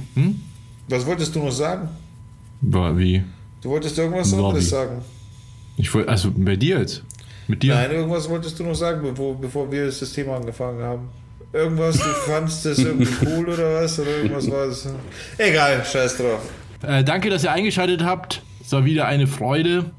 [0.88, 1.88] Was wolltest du noch sagen?
[2.60, 3.22] Boah, Wie?
[3.62, 4.44] Du wolltest irgendwas Bobby.
[4.44, 5.02] anderes sagen.
[5.76, 7.02] Ich wollte, also bei dir jetzt?
[7.48, 7.74] Mit dir?
[7.74, 11.08] Nein, irgendwas wolltest du noch sagen, bevor, bevor wir das Thema angefangen haben.
[11.52, 13.98] Irgendwas, du fandst das irgendwie cool oder was?
[13.98, 14.88] Oder irgendwas war das?
[15.38, 16.40] Egal, scheiß drauf.
[16.82, 18.42] Äh, danke, dass ihr eingeschaltet habt.
[18.62, 19.90] Es war wieder eine Freude.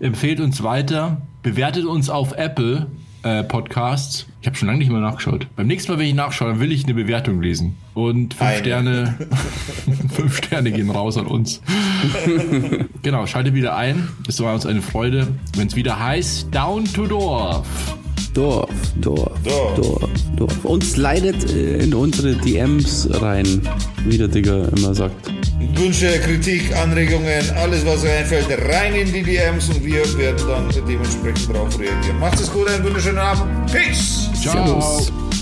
[0.00, 1.20] Empfehlt uns weiter.
[1.42, 2.86] Bewertet uns auf Apple
[3.24, 4.26] äh, Podcasts.
[4.40, 5.46] Ich habe schon lange nicht mehr nachgeschaut.
[5.56, 7.76] Beim nächsten Mal, wenn ich nachschaue, dann will ich eine Bewertung lesen.
[7.94, 8.58] Und fünf Eine.
[8.58, 9.18] Sterne,
[10.14, 11.62] fünf Sterne gehen raus an uns.
[13.02, 14.08] genau, schaltet wieder ein.
[14.28, 17.66] Es war uns eine Freude, wenn es wieder heißt Down to Dorf.
[18.34, 18.68] Dorf,
[19.00, 19.74] Dorf, Dorf.
[19.76, 20.64] Dorf, Dorf.
[20.64, 23.46] Und slidet äh, in unsere DMs rein,
[24.04, 25.30] wie der Digger immer sagt.
[25.74, 30.86] Wünsche, Kritik, Anregungen, alles was euch einfällt, rein in die DMs und wir werden dann
[30.86, 32.18] dementsprechend darauf reagieren.
[32.18, 33.72] Macht es gut, einen wunderschönen Abend.
[33.72, 34.30] Peace!
[34.40, 34.66] Ciao.
[34.66, 35.33] Servus.